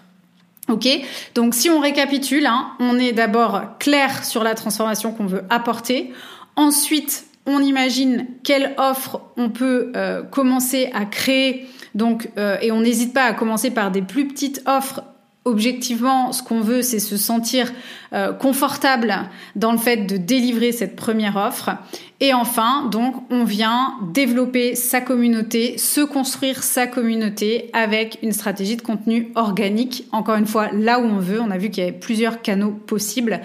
Ok, 0.70 0.86
donc 1.34 1.56
si 1.56 1.70
on 1.70 1.80
récapitule, 1.80 2.46
hein, 2.46 2.72
on 2.82 3.00
est 3.00 3.14
d'abord 3.14 3.78
clair 3.80 4.26
sur 4.26 4.44
la 4.44 4.54
transformation 4.54 5.14
qu'on 5.14 5.26
veut 5.26 5.44
apporter. 5.50 6.12
Ensuite, 6.58 7.26
on 7.48 7.62
imagine 7.62 8.28
quelle 8.44 8.76
offre 8.78 9.22
on 9.38 9.50
peut 9.50 9.92
euh, 9.96 10.22
commencer 10.22 10.92
à 10.94 11.06
créer. 11.06 11.66
Donc, 11.96 12.30
euh, 12.38 12.58
et 12.62 12.72
on 12.72 12.82
n'hésite 12.82 13.14
pas 13.14 13.24
à 13.24 13.34
commencer 13.34 13.72
par 13.72 13.90
des 13.90 14.02
plus 14.02 14.28
petites 14.28 14.62
offres 14.68 15.02
objectivement, 15.48 16.34
ce 16.34 16.44
qu'on 16.44 16.60
veut, 16.60 16.82
c'est 16.82 17.00
se 17.00 17.18
sentir 17.18 17.72
euh, 18.14 18.34
confortable 18.34 19.16
dans 19.56 19.72
le 19.72 19.78
fait 19.78 20.06
de 20.06 20.18
délivrer 20.18 20.72
cette 20.72 20.96
première 20.96 21.38
offre. 21.38 21.72
Et 22.20 22.34
enfin, 22.34 22.90
donc, 22.92 23.16
on 23.30 23.44
vient 23.44 23.94
développer 24.14 24.76
sa 24.76 25.02
communauté, 25.02 25.78
se 25.78 26.02
construire 26.02 26.64
sa 26.64 26.88
communauté 26.88 27.70
avec 27.74 28.20
une 28.24 28.34
stratégie 28.34 28.76
de 28.76 28.82
contenu 28.82 29.32
organique. 29.36 30.06
Encore 30.12 30.36
une 30.36 30.48
fois, 30.48 30.70
là 30.74 31.00
où 31.00 31.04
on 31.04 31.20
veut. 31.20 31.40
On 31.40 31.52
a 31.52 31.58
vu 31.58 31.70
qu'il 31.70 31.84
y 31.84 31.88
avait 31.88 31.98
plusieurs 31.98 32.42
canaux 32.42 32.72
possibles 32.72 33.40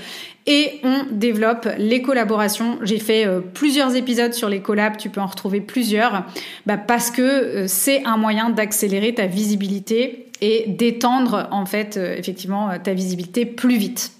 et 0.47 0.81
on 0.83 1.05
développe 1.11 1.69
les 1.79 2.03
collaborations. 2.03 2.79
J'ai 2.83 2.99
fait 2.99 3.27
euh, 3.27 3.41
plusieurs 3.41 3.95
épisodes 3.95 4.33
sur 4.33 4.49
les 4.49 4.61
collabs, 4.61 4.97
tu 4.97 5.09
peux 5.09 5.21
en 5.21 5.27
retrouver 5.27 5.61
plusieurs, 5.61 6.25
bah, 6.67 6.79
parce 6.79 7.11
que 7.11 7.23
euh, 7.23 7.65
c'est 7.69 8.05
un 8.05 8.17
moyen 8.17 8.51
d'accélérer 8.51 9.15
ta 9.15 9.27
visibilité 9.27 10.32
d'étendre 10.66 11.48
en 11.50 11.66
fait 11.66 11.96
euh, 11.96 12.16
effectivement 12.16 12.70
ta 12.83 12.94
visibilité 12.94 13.46
plus 13.46 13.76
vite. 13.76 14.12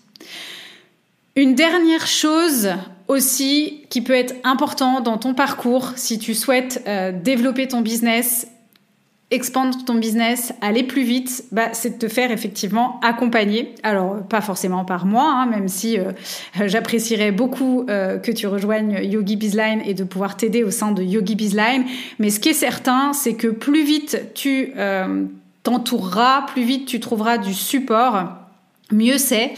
Une 1.35 1.55
dernière 1.55 2.07
chose 2.07 2.71
aussi 3.09 3.85
qui 3.89 4.03
peut 4.03 4.15
être 4.15 4.35
important 4.45 5.01
dans 5.01 5.19
ton 5.19 5.35
parcours 5.35 5.93
si 5.97 6.19
tu 6.19 6.35
souhaites 6.35 6.85
développer 7.23 7.69
ton 7.69 7.81
business 7.81 8.47
expandre 9.33 9.85
ton 9.85 9.95
business, 9.95 10.53
aller 10.61 10.83
plus 10.83 11.03
vite, 11.03 11.45
bah, 11.53 11.71
c'est 11.73 11.99
de 11.99 12.07
te 12.07 12.13
faire 12.13 12.31
effectivement 12.31 13.01
accompagner. 13.03 13.75
Alors, 13.83 14.23
pas 14.29 14.43
forcément 14.43 14.85
par 14.85 15.07
moi, 15.07 15.25
hein, 15.27 15.47
même 15.47 15.69
si 15.69 15.99
euh, 15.99 16.13
j'apprécierais 16.67 17.33
beaucoup 17.33 17.87
euh, 17.89 18.19
que 18.19 18.31
tu 18.31 18.47
rejoignes 18.47 19.01
Yogi 19.03 19.37
Bizline 19.37 19.81
et 19.87 19.95
de 19.95 20.05
pouvoir 20.05 20.37
t'aider 20.37 20.63
au 20.63 20.71
sein 20.71 20.93
de 20.93 21.03
Yogi 21.03 21.35
Bizline. 21.35 21.85
Mais 22.19 22.31
ce 22.31 22.41
qui 22.41 22.51
est 22.51 22.55
certain, 22.55 23.15
c'est 23.15 23.35
que 23.35 23.49
plus 23.49 23.85
vite 23.85 24.23
tu 24.35 24.73
euh, 24.77 25.25
t'entoureras, 25.63 26.43
plus 26.43 26.63
vite 26.63 26.87
tu 26.87 27.01
trouveras 27.01 27.39
du 27.39 27.55
support 27.55 28.29
mieux 28.91 29.17
c'est. 29.17 29.55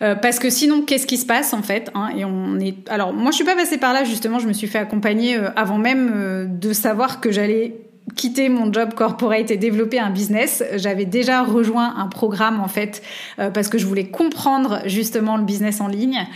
Parce 0.00 0.38
que 0.38 0.48
sinon 0.48 0.82
qu'est-ce 0.82 1.06
qui 1.06 1.18
se 1.18 1.26
passe 1.26 1.52
en 1.52 1.62
fait 1.62 1.90
hein, 1.94 2.08
et 2.16 2.24
on 2.24 2.58
est 2.58 2.88
alors 2.88 3.12
moi 3.12 3.32
je 3.32 3.36
suis 3.36 3.44
pas 3.44 3.54
passée 3.54 3.76
par 3.76 3.92
là 3.92 4.04
justement 4.04 4.38
je 4.38 4.48
me 4.48 4.54
suis 4.54 4.66
fait 4.66 4.78
accompagner 4.78 5.36
avant 5.56 5.76
même 5.76 6.58
de 6.58 6.72
savoir 6.72 7.20
que 7.20 7.30
j'allais 7.30 7.87
quitter 8.14 8.48
mon 8.48 8.72
job 8.72 8.94
corporate 8.94 9.50
et 9.50 9.56
développer 9.56 9.98
un 9.98 10.10
business, 10.10 10.62
j'avais 10.76 11.04
déjà 11.04 11.42
rejoint 11.42 11.94
un 11.96 12.06
programme 12.06 12.60
en 12.60 12.68
fait 12.68 13.02
euh, 13.38 13.50
parce 13.50 13.68
que 13.68 13.78
je 13.78 13.86
voulais 13.86 14.06
comprendre 14.06 14.80
justement 14.86 15.36
le 15.36 15.44
business 15.44 15.80
en 15.80 15.88
ligne. 15.88 16.26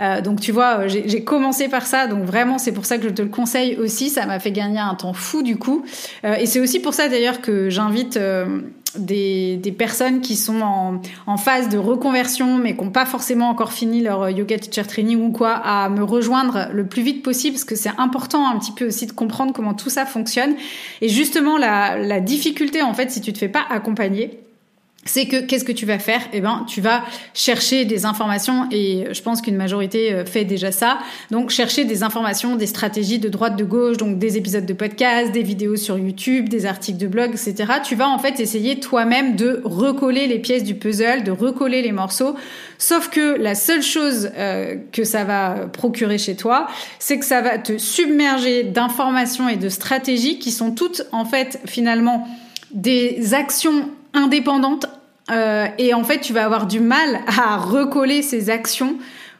Euh, 0.00 0.20
donc 0.20 0.40
tu 0.40 0.52
vois, 0.52 0.86
j'ai 0.86 1.24
commencé 1.24 1.68
par 1.68 1.86
ça, 1.86 2.06
donc 2.06 2.24
vraiment 2.24 2.58
c'est 2.58 2.72
pour 2.72 2.86
ça 2.86 2.98
que 2.98 3.04
je 3.04 3.08
te 3.10 3.22
le 3.22 3.28
conseille 3.28 3.76
aussi. 3.76 4.10
Ça 4.10 4.26
m'a 4.26 4.38
fait 4.38 4.52
gagner 4.52 4.80
un 4.80 4.94
temps 4.94 5.12
fou 5.12 5.42
du 5.42 5.56
coup, 5.56 5.84
euh, 6.24 6.34
et 6.34 6.46
c'est 6.46 6.60
aussi 6.60 6.80
pour 6.80 6.94
ça 6.94 7.08
d'ailleurs 7.08 7.40
que 7.40 7.70
j'invite 7.70 8.18
des, 8.96 9.56
des, 9.56 9.72
personnes 9.72 10.20
qui 10.20 10.36
sont 10.36 10.60
en, 10.60 11.00
en, 11.26 11.36
phase 11.36 11.68
de 11.68 11.78
reconversion 11.78 12.58
mais 12.58 12.76
qui 12.76 12.84
n'ont 12.84 12.90
pas 12.90 13.06
forcément 13.06 13.48
encore 13.48 13.72
fini 13.72 14.02
leur 14.02 14.30
yoga 14.30 14.58
teacher 14.58 14.86
training 14.86 15.20
ou 15.20 15.30
quoi 15.30 15.52
à 15.52 15.88
me 15.88 16.02
rejoindre 16.02 16.68
le 16.72 16.86
plus 16.86 17.02
vite 17.02 17.22
possible 17.22 17.54
parce 17.54 17.64
que 17.64 17.76
c'est 17.76 17.92
important 17.98 18.46
un 18.48 18.58
petit 18.58 18.72
peu 18.72 18.86
aussi 18.86 19.06
de 19.06 19.12
comprendre 19.12 19.52
comment 19.52 19.74
tout 19.74 19.90
ça 19.90 20.06
fonctionne. 20.06 20.54
Et 21.00 21.08
justement 21.08 21.58
la, 21.58 21.98
la 21.98 22.20
difficulté 22.20 22.82
en 22.82 22.94
fait 22.94 23.10
si 23.10 23.20
tu 23.20 23.32
te 23.32 23.38
fais 23.38 23.48
pas 23.48 23.64
accompagner 23.68 24.38
c'est 25.04 25.26
que 25.26 25.40
qu'est-ce 25.40 25.64
que 25.64 25.72
tu 25.72 25.84
vas 25.84 25.98
faire? 25.98 26.20
Eh 26.32 26.40
ben, 26.40 26.64
tu 26.68 26.80
vas 26.80 27.02
chercher 27.34 27.84
des 27.84 28.06
informations 28.06 28.68
et 28.70 29.06
je 29.10 29.20
pense 29.20 29.42
qu'une 29.42 29.56
majorité 29.56 30.12
euh, 30.12 30.24
fait 30.24 30.44
déjà 30.44 30.70
ça. 30.70 30.98
Donc, 31.30 31.50
chercher 31.50 31.84
des 31.84 32.04
informations, 32.04 32.54
des 32.54 32.66
stratégies 32.66 33.18
de 33.18 33.28
droite, 33.28 33.56
de 33.56 33.64
gauche, 33.64 33.96
donc 33.96 34.18
des 34.18 34.36
épisodes 34.36 34.64
de 34.64 34.72
podcast, 34.72 35.32
des 35.32 35.42
vidéos 35.42 35.76
sur 35.76 35.98
YouTube, 35.98 36.48
des 36.48 36.66
articles 36.66 36.98
de 36.98 37.08
blog, 37.08 37.30
etc. 37.30 37.72
Tu 37.84 37.96
vas 37.96 38.08
en 38.08 38.18
fait 38.18 38.38
essayer 38.38 38.78
toi-même 38.78 39.34
de 39.34 39.60
recoller 39.64 40.28
les 40.28 40.38
pièces 40.38 40.62
du 40.62 40.76
puzzle, 40.76 41.24
de 41.24 41.32
recoller 41.32 41.82
les 41.82 41.92
morceaux. 41.92 42.36
Sauf 42.78 43.08
que 43.10 43.36
la 43.40 43.56
seule 43.56 43.82
chose 43.82 44.30
euh, 44.36 44.76
que 44.92 45.02
ça 45.02 45.24
va 45.24 45.66
procurer 45.72 46.18
chez 46.18 46.36
toi, 46.36 46.68
c'est 47.00 47.18
que 47.18 47.24
ça 47.24 47.40
va 47.40 47.58
te 47.58 47.76
submerger 47.76 48.62
d'informations 48.62 49.48
et 49.48 49.56
de 49.56 49.68
stratégies 49.68 50.38
qui 50.38 50.52
sont 50.52 50.70
toutes 50.70 51.02
en 51.10 51.24
fait 51.24 51.58
finalement 51.64 52.28
des 52.72 53.34
actions 53.34 53.88
indépendante 54.14 54.86
euh, 55.30 55.66
et 55.78 55.94
en 55.94 56.04
fait 56.04 56.20
tu 56.20 56.32
vas 56.32 56.44
avoir 56.44 56.66
du 56.66 56.80
mal 56.80 57.20
à 57.26 57.56
recoller 57.56 58.22
ces 58.22 58.50
actions 58.50 58.96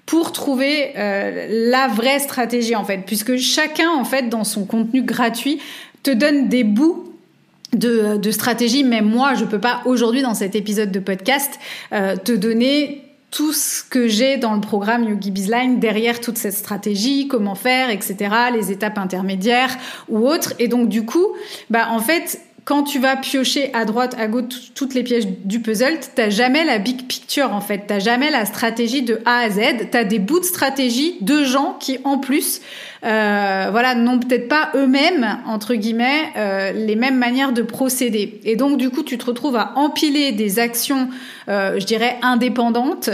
pour 0.06 0.32
trouver 0.32 0.92
euh, 0.96 1.70
la 1.70 1.88
vraie 1.88 2.18
stratégie 2.18 2.76
en 2.76 2.85
fait 2.85 2.98
puisque 3.04 3.37
chacun 3.37 3.90
en 3.90 4.04
fait 4.04 4.28
dans 4.28 4.44
son 4.44 4.64
contenu 4.64 5.02
gratuit 5.02 5.61
te 6.02 6.11
donne 6.11 6.48
des 6.48 6.64
bouts 6.64 7.12
de, 7.72 8.16
de 8.16 8.30
stratégie 8.30 8.85
même 8.85 9.06
moi 9.06 9.35
je 9.35 9.44
peux 9.44 9.58
pas 9.58 9.82
aujourd'hui 9.85 10.22
dans 10.22 10.35
cet 10.35 10.54
épisode 10.54 10.92
de 10.92 11.00
podcast 11.00 11.58
euh, 11.92 12.16
te 12.16 12.32
donner 12.32 13.02
tout 13.32 13.52
ce 13.52 13.82
que 13.82 14.08
j'ai 14.08 14.37
dans 14.37 14.54
le 14.54 14.61
programme 14.61 15.08
Yogi 15.08 15.30
Bizline 15.30 15.80
derrière 15.80 16.20
toute 16.20 16.37
cette 16.37 16.52
stratégie, 16.52 17.28
comment 17.28 17.54
faire, 17.54 17.88
etc., 17.88 18.16
les 18.52 18.70
étapes 18.70 18.98
intermédiaires 18.98 19.74
ou 20.11 20.28
autres. 20.28 20.52
Et 20.58 20.68
donc 20.68 20.90
du 20.90 21.06
coup, 21.06 21.28
bah 21.70 21.88
en 21.90 21.98
fait, 21.98 22.42
quand 22.64 22.85
tu 22.85 23.01
vas 23.01 23.16
piocher 23.16 23.70
à 23.75 23.85
droite, 23.85 24.14
à 24.18 24.29
gauche 24.29 24.72
toutes 24.75 24.94
les 24.94 25.03
pièces 25.03 25.27
du 25.27 25.61
puzzle, 25.61 25.98
t'as 26.14 26.31
jamais 26.31 26.64
la 26.64 26.79
big 26.79 27.07
picture 27.07 27.53
en 27.53 27.61
fait, 27.61 27.85
t'as 27.88 27.98
jamais 27.98 28.31
la 28.31 28.44
stratégie 28.44 29.03
de 29.03 29.20
A 29.25 29.38
à 29.40 29.51
Z, 29.51 29.61
t'as 29.90 30.05
des 30.05 30.20
bouts 30.20 30.38
de 30.38 30.44
stratégie 30.44 31.16
de 31.20 31.42
gens 31.42 31.77
qui 31.81 31.98
en 32.05 32.18
plus, 32.18 32.61
euh, 33.05 33.68
voilà, 33.70 33.96
n'ont 33.96 34.20
peut-être 34.20 34.48
pas 34.48 34.70
eux-mêmes 34.77 35.38
entre 35.46 35.75
guillemets 35.75 36.31
euh, 36.37 36.72
les 36.72 36.94
mêmes 36.94 37.18
manières 37.18 37.53
de 37.53 37.62
procéder. 37.62 38.40
Et 38.44 38.55
donc 38.55 38.79
du 38.79 38.90
coup, 38.90 39.03
tu 39.03 39.18
te 39.18 39.27
retrouves 39.27 39.57
à 39.57 39.72
empiler 39.77 40.31
des 40.31 40.61
actions, 40.61 41.09
euh, 41.48 41.81
je 41.81 41.85
dirais 41.85 42.16
indépendantes, 42.22 43.11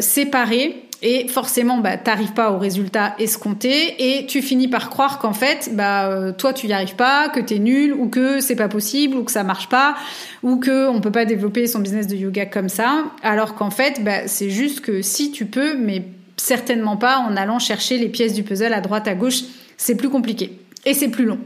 séparées 0.00 0.87
et 1.00 1.28
forcément, 1.28 1.78
bah, 1.78 1.96
t'arrives 1.96 2.32
pas 2.32 2.50
au 2.50 2.58
résultat 2.58 3.14
escompté 3.18 4.18
et 4.18 4.26
tu 4.26 4.42
finis 4.42 4.66
par 4.66 4.90
croire 4.90 5.18
qu'en 5.18 5.32
fait, 5.32 5.70
bah, 5.74 6.08
euh, 6.08 6.32
toi, 6.32 6.52
tu 6.52 6.66
y 6.66 6.72
arrives 6.72 6.96
pas, 6.96 7.28
que 7.28 7.38
t'es 7.38 7.58
nul 7.58 7.92
ou 7.92 8.08
que 8.08 8.40
c'est 8.40 8.56
pas 8.56 8.68
possible 8.68 9.16
ou 9.16 9.22
que 9.22 9.30
ça 9.30 9.44
marche 9.44 9.68
pas 9.68 9.94
ou 10.42 10.56
que 10.56 10.88
on 10.88 11.00
peut 11.00 11.12
pas 11.12 11.24
développer 11.24 11.68
son 11.68 11.78
business 11.78 12.08
de 12.08 12.16
yoga 12.16 12.46
comme 12.46 12.68
ça. 12.68 13.04
Alors 13.22 13.54
qu'en 13.54 13.70
fait, 13.70 14.02
bah, 14.02 14.26
c'est 14.26 14.50
juste 14.50 14.80
que 14.80 15.00
si 15.02 15.30
tu 15.30 15.46
peux, 15.46 15.76
mais 15.76 16.04
certainement 16.36 16.96
pas 16.96 17.18
en 17.18 17.36
allant 17.36 17.60
chercher 17.60 17.98
les 17.98 18.08
pièces 18.08 18.34
du 18.34 18.42
puzzle 18.42 18.72
à 18.72 18.80
droite, 18.80 19.06
à 19.06 19.14
gauche, 19.14 19.42
c'est 19.76 19.96
plus 19.96 20.08
compliqué 20.08 20.58
et 20.84 20.94
c'est 20.94 21.08
plus 21.08 21.26
long. 21.26 21.38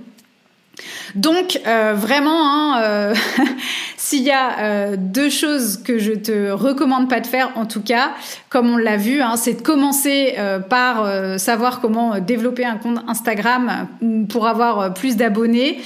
Donc 1.15 1.61
euh, 1.67 1.93
vraiment, 1.95 2.49
hein, 2.49 2.83
euh, 2.83 3.15
s'il 3.97 4.23
y 4.23 4.31
a 4.31 4.59
euh, 4.59 4.97
deux 4.99 5.29
choses 5.29 5.77
que 5.83 5.99
je 5.99 6.13
te 6.13 6.51
recommande 6.51 7.09
pas 7.09 7.21
de 7.21 7.27
faire, 7.27 7.53
en 7.57 7.67
tout 7.67 7.83
cas, 7.83 8.13
comme 8.49 8.71
on 8.71 8.77
l'a 8.77 8.97
vu, 8.97 9.21
hein, 9.21 9.37
c'est 9.37 9.55
de 9.55 9.63
commencer 9.63 10.37
par 10.69 11.39
savoir 11.39 11.81
comment 11.81 12.19
développer 12.21 12.65
un 12.65 12.77
compte 12.77 12.99
Instagram 13.09 13.89
pour 14.29 14.47
avoir 14.47 14.93
plus 14.93 15.17
d'abonnés, 15.17 15.81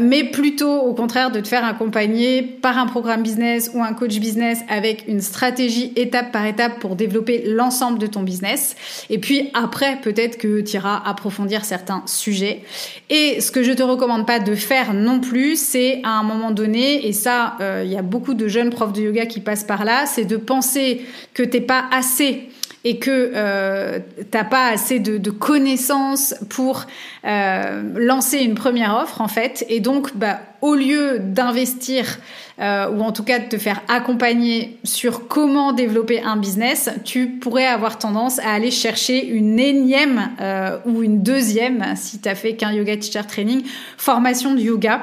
mais 0.00 0.24
plutôt 0.24 0.80
au 0.80 0.94
contraire 0.94 1.32
de 1.32 1.40
te 1.40 1.48
faire 1.48 1.64
accompagner 1.64 2.42
par 2.42 2.78
un 2.78 2.86
programme 2.86 3.22
business 3.22 3.70
ou 3.74 3.82
un 3.82 3.92
coach 3.94 4.18
business 4.18 4.60
avec 4.68 5.04
une 5.08 5.20
stratégie 5.20 5.92
étape 5.96 6.30
par 6.30 6.46
étape 6.46 6.78
pour 6.78 6.94
développer 6.94 7.44
l'ensemble 7.46 7.98
de 7.98 8.06
ton 8.06 8.22
business. 8.22 8.76
Et 9.10 9.18
puis 9.18 9.50
après, 9.54 9.98
peut-être 10.00 10.38
que 10.38 10.60
tu 10.60 10.76
iras 10.76 11.02
approfondir 11.04 11.64
certains 11.64 12.02
sujets. 12.06 12.62
Et 13.10 13.40
ce 13.40 13.50
que 13.50 13.62
je 13.62 13.72
te 13.72 13.82
recommande 13.82 14.23
pas 14.24 14.40
de 14.40 14.54
faire 14.54 14.94
non 14.94 15.20
plus, 15.20 15.56
c'est 15.56 16.00
à 16.02 16.18
un 16.18 16.22
moment 16.22 16.50
donné, 16.50 17.06
et 17.06 17.12
ça, 17.12 17.56
euh, 17.60 17.82
il 17.84 17.92
y 17.92 17.96
a 17.96 18.02
beaucoup 18.02 18.34
de 18.34 18.48
jeunes 18.48 18.70
profs 18.70 18.92
de 18.92 19.02
yoga 19.02 19.26
qui 19.26 19.40
passent 19.40 19.64
par 19.64 19.84
là, 19.84 20.06
c'est 20.06 20.24
de 20.24 20.36
penser 20.36 21.02
que 21.32 21.42
t'es 21.42 21.60
pas 21.60 21.84
assez 21.92 22.48
et 22.84 22.98
que 22.98 23.32
euh, 23.34 23.98
t'as 24.30 24.44
pas 24.44 24.68
assez 24.68 25.00
de, 25.00 25.30
connaissances 25.30 26.34
pour 26.50 26.84
euh, 27.24 27.82
lancer 27.96 28.38
une 28.38 28.54
première 28.54 28.94
offre 28.94 29.20
en 29.20 29.28
fait. 29.28 29.64
Et 29.68 29.80
donc 29.80 30.14
bah, 30.16 30.40
au 30.60 30.74
lieu 30.74 31.18
d'investir 31.18 32.18
euh, 32.60 32.88
ou 32.88 33.02
en 33.02 33.12
tout 33.12 33.24
cas 33.24 33.38
de 33.38 33.48
te 33.48 33.58
faire 33.58 33.82
accompagner 33.88 34.78
sur 34.84 35.26
comment 35.28 35.72
développer 35.72 36.22
un 36.22 36.36
business 36.36 36.88
tu 37.04 37.26
pourrais 37.26 37.66
avoir 37.66 37.98
tendance 37.98 38.38
à 38.38 38.52
aller 38.52 38.70
chercher 38.70 39.26
une 39.26 39.58
énième 39.58 40.30
euh, 40.40 40.78
ou 40.86 41.02
une 41.02 41.22
deuxième 41.22 41.84
si 41.96 42.20
tu 42.20 42.28
as 42.28 42.36
fait 42.36 42.54
qu'un 42.54 42.72
yoga 42.72 42.96
teacher 42.96 43.26
training 43.26 43.64
formation 43.96 44.54
de 44.54 44.60
yoga 44.60 45.02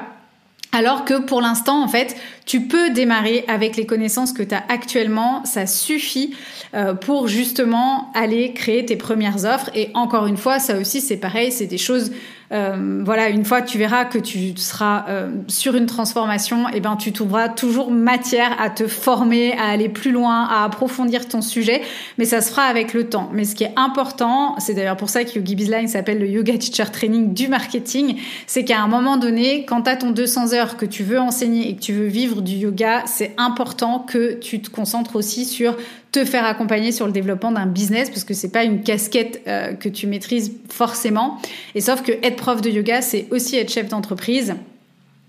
alors 0.72 1.04
que 1.04 1.20
pour 1.20 1.42
l'instant, 1.42 1.82
en 1.82 1.88
fait, 1.88 2.16
tu 2.46 2.62
peux 2.62 2.90
démarrer 2.90 3.44
avec 3.46 3.76
les 3.76 3.84
connaissances 3.84 4.32
que 4.32 4.42
tu 4.42 4.54
as 4.54 4.64
actuellement. 4.68 5.44
Ça 5.44 5.66
suffit 5.66 6.34
euh, 6.74 6.94
pour 6.94 7.28
justement 7.28 8.10
aller 8.14 8.54
créer 8.54 8.84
tes 8.86 8.96
premières 8.96 9.44
offres. 9.44 9.70
Et 9.74 9.90
encore 9.92 10.26
une 10.26 10.38
fois, 10.38 10.58
ça 10.58 10.78
aussi, 10.78 11.02
c'est 11.02 11.18
pareil, 11.18 11.52
c'est 11.52 11.66
des 11.66 11.78
choses 11.78 12.12
euh, 12.52 13.02
voilà, 13.04 13.28
une 13.28 13.44
fois 13.44 13.62
tu 13.62 13.78
verras 13.78 14.04
que 14.04 14.18
tu 14.18 14.56
seras 14.56 15.06
euh, 15.08 15.30
sur 15.48 15.74
une 15.74 15.86
transformation, 15.86 16.68
et 16.68 16.74
eh 16.76 16.80
ben 16.80 16.96
tu 16.96 17.12
trouveras 17.12 17.48
toujours 17.48 17.90
matière 17.90 18.60
à 18.60 18.68
te 18.70 18.86
former, 18.86 19.54
à 19.58 19.70
aller 19.70 19.88
plus 19.88 20.12
loin, 20.12 20.44
à 20.44 20.64
approfondir 20.64 21.28
ton 21.28 21.40
sujet, 21.40 21.82
mais 22.18 22.24
ça 22.24 22.40
se 22.40 22.50
fera 22.50 22.64
avec 22.64 22.92
le 22.92 23.08
temps. 23.08 23.30
Mais 23.32 23.44
ce 23.44 23.54
qui 23.54 23.64
est 23.64 23.72
important, 23.76 24.56
c'est 24.58 24.74
d'ailleurs 24.74 24.96
pour 24.96 25.08
ça 25.08 25.24
que 25.24 25.34
Yogi 25.36 25.54
Bizline 25.54 25.88
s'appelle 25.88 26.18
le 26.18 26.28
Yoga 26.28 26.58
Teacher 26.58 26.90
Training 26.92 27.32
du 27.32 27.48
marketing, 27.48 28.16
c'est 28.46 28.64
qu'à 28.64 28.80
un 28.80 28.88
moment 28.88 29.16
donné, 29.16 29.64
quand 29.64 29.82
tu 29.82 29.90
as 29.90 29.96
ton 29.96 30.10
200 30.10 30.52
heures 30.52 30.76
que 30.76 30.86
tu 30.86 31.04
veux 31.04 31.18
enseigner 31.18 31.70
et 31.70 31.76
que 31.76 31.80
tu 31.80 31.92
veux 31.92 32.06
vivre 32.06 32.42
du 32.42 32.56
yoga, 32.56 33.02
c'est 33.06 33.32
important 33.38 33.98
que 34.00 34.34
tu 34.34 34.60
te 34.60 34.70
concentres 34.70 35.16
aussi 35.16 35.44
sur 35.44 35.76
te 36.12 36.26
faire 36.26 36.44
accompagner 36.44 36.92
sur 36.92 37.06
le 37.06 37.12
développement 37.12 37.50
d'un 37.50 37.66
business 37.66 38.10
parce 38.10 38.24
que 38.24 38.34
c'est 38.34 38.50
pas 38.50 38.64
une 38.64 38.82
casquette 38.82 39.42
euh, 39.46 39.72
que 39.72 39.88
tu 39.88 40.06
maîtrises 40.06 40.52
forcément. 40.68 41.38
Et 41.74 41.80
sauf 41.80 42.02
que 42.02 42.12
être 42.22 42.41
prof 42.42 42.60
de 42.60 42.70
yoga, 42.70 43.02
c'est 43.02 43.28
aussi 43.30 43.56
être 43.56 43.70
chef 43.70 43.86
d'entreprise. 43.88 44.56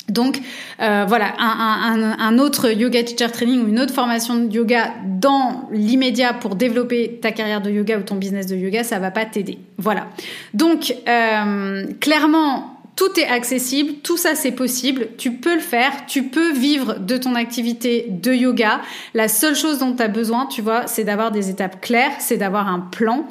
Donc 0.10 0.41
euh, 0.82 1.06
voilà, 1.08 1.34
un, 1.39 2.39
autre 2.39 2.71
yoga 2.71 3.04
teacher 3.04 3.32
training 3.32 3.63
ou 3.63 3.67
une 3.67 3.80
autre 3.80 3.93
formation 3.93 4.36
de 4.36 4.52
yoga 4.52 4.91
dans 5.06 5.69
l'immédiat 5.71 6.34
pour 6.34 6.56
développer 6.56 7.19
ta 7.21 7.32
carrière 7.32 7.62
de 7.62 7.69
yoga 7.69 7.99
ou 7.99 8.02
ton 8.02 8.15
business 8.15 8.47
de 8.47 8.56
yoga, 8.56 8.84
ça 8.84 8.97
va 8.97 9.12
pas 9.12 9.26
t'aider. 9.26 9.60
Voilà. 9.78 10.08
Donc 10.56 10.95
euh, 11.08 11.86
clairement, 12.02 12.80
tout 12.95 13.17
est 13.19 13.28
accessible, 13.28 13.93
tout 14.04 14.17
ça 14.17 14.34
c'est 14.34 14.52
possible, 14.52 15.10
tu 15.17 15.34
peux 15.34 15.54
le 15.54 15.62
faire, 15.62 16.06
tu 16.08 16.23
peux 16.23 16.52
vivre 16.52 16.95
de 16.99 17.15
ton 17.15 17.36
activité 17.36 18.08
de 18.10 18.34
yoga. 18.34 18.82
La 19.13 19.28
seule 19.28 19.56
chose 19.56 19.78
dont 19.78 19.95
tu 19.95 20.02
as 20.02 20.10
besoin, 20.10 20.47
tu 20.47 20.63
vois, 20.63 20.88
c'est 20.88 21.04
d'avoir 21.04 21.32
des 21.32 21.52
étapes 21.52 21.80
claires, 21.80 22.15
c'est 22.19 22.38
d'avoir 22.38 22.67
un 22.67 22.80
plan. 22.80 23.26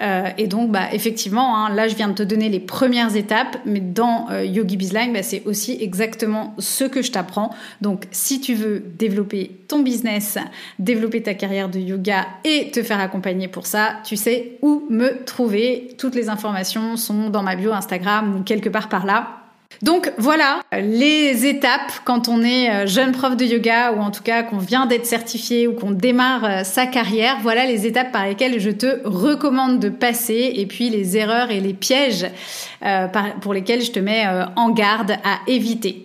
Euh, 0.00 0.28
et 0.38 0.46
donc, 0.46 0.70
bah, 0.70 0.92
effectivement, 0.92 1.56
hein, 1.56 1.74
là, 1.74 1.88
je 1.88 1.94
viens 1.94 2.08
de 2.08 2.14
te 2.14 2.22
donner 2.22 2.48
les 2.48 2.60
premières 2.60 3.16
étapes, 3.16 3.58
mais 3.66 3.80
dans 3.80 4.28
euh, 4.30 4.44
Yogi 4.44 4.76
Bizline, 4.76 5.12
bah, 5.12 5.22
c'est 5.22 5.42
aussi 5.44 5.78
exactement 5.80 6.54
ce 6.58 6.84
que 6.84 7.02
je 7.02 7.12
t'apprends. 7.12 7.50
Donc, 7.80 8.06
si 8.10 8.40
tu 8.40 8.54
veux 8.54 8.80
développer 8.80 9.58
ton 9.68 9.80
business, 9.80 10.38
développer 10.78 11.22
ta 11.22 11.34
carrière 11.34 11.68
de 11.68 11.78
yoga 11.78 12.26
et 12.44 12.70
te 12.70 12.82
faire 12.82 13.00
accompagner 13.00 13.48
pour 13.48 13.66
ça, 13.66 13.94
tu 14.04 14.16
sais 14.16 14.58
où 14.62 14.84
me 14.90 15.24
trouver. 15.24 15.94
Toutes 15.98 16.14
les 16.14 16.28
informations 16.28 16.96
sont 16.96 17.30
dans 17.30 17.42
ma 17.42 17.56
bio 17.56 17.72
Instagram 17.72 18.36
ou 18.36 18.42
quelque 18.42 18.68
part 18.68 18.88
par 18.88 19.06
là. 19.06 19.39
Donc 19.82 20.12
voilà 20.18 20.60
les 20.78 21.46
étapes 21.46 21.92
quand 22.04 22.28
on 22.28 22.42
est 22.42 22.70
euh, 22.70 22.86
jeune 22.86 23.12
prof 23.12 23.36
de 23.36 23.44
yoga 23.44 23.92
ou 23.92 24.00
en 24.00 24.10
tout 24.10 24.22
cas 24.22 24.42
qu'on 24.42 24.58
vient 24.58 24.84
d'être 24.84 25.06
certifié 25.06 25.66
ou 25.66 25.72
qu'on 25.72 25.90
démarre 25.90 26.44
euh, 26.44 26.64
sa 26.64 26.86
carrière. 26.86 27.38
Voilà 27.42 27.64
les 27.64 27.86
étapes 27.86 28.12
par 28.12 28.26
lesquelles 28.26 28.60
je 28.60 28.70
te 28.70 29.00
recommande 29.04 29.78
de 29.78 29.88
passer 29.88 30.52
et 30.56 30.66
puis 30.66 30.90
les 30.90 31.16
erreurs 31.16 31.50
et 31.50 31.60
les 31.60 31.72
pièges 31.72 32.26
euh, 32.84 33.06
pour 33.40 33.54
lesquels 33.54 33.82
je 33.82 33.90
te 33.90 33.98
mets 33.98 34.26
en 34.56 34.70
garde 34.70 35.12
à 35.24 35.40
éviter. 35.46 36.04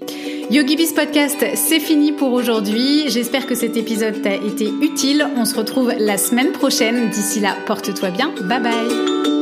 YogiBiz 0.49 0.93
Podcast, 0.93 1.45
c'est 1.55 1.79
fini 1.79 2.11
pour 2.11 2.31
aujourd'hui. 2.31 3.09
J'espère 3.09 3.47
que 3.47 3.55
cet 3.55 3.77
épisode 3.77 4.21
t'a 4.21 4.35
été 4.35 4.69
utile. 4.81 5.27
On 5.35 5.45
se 5.45 5.55
retrouve 5.55 5.91
la 5.97 6.17
semaine 6.17 6.51
prochaine. 6.51 7.09
D'ici 7.09 7.39
là, 7.39 7.55
porte-toi 7.65 8.09
bien. 8.11 8.31
Bye 8.43 8.61
bye. 8.61 9.34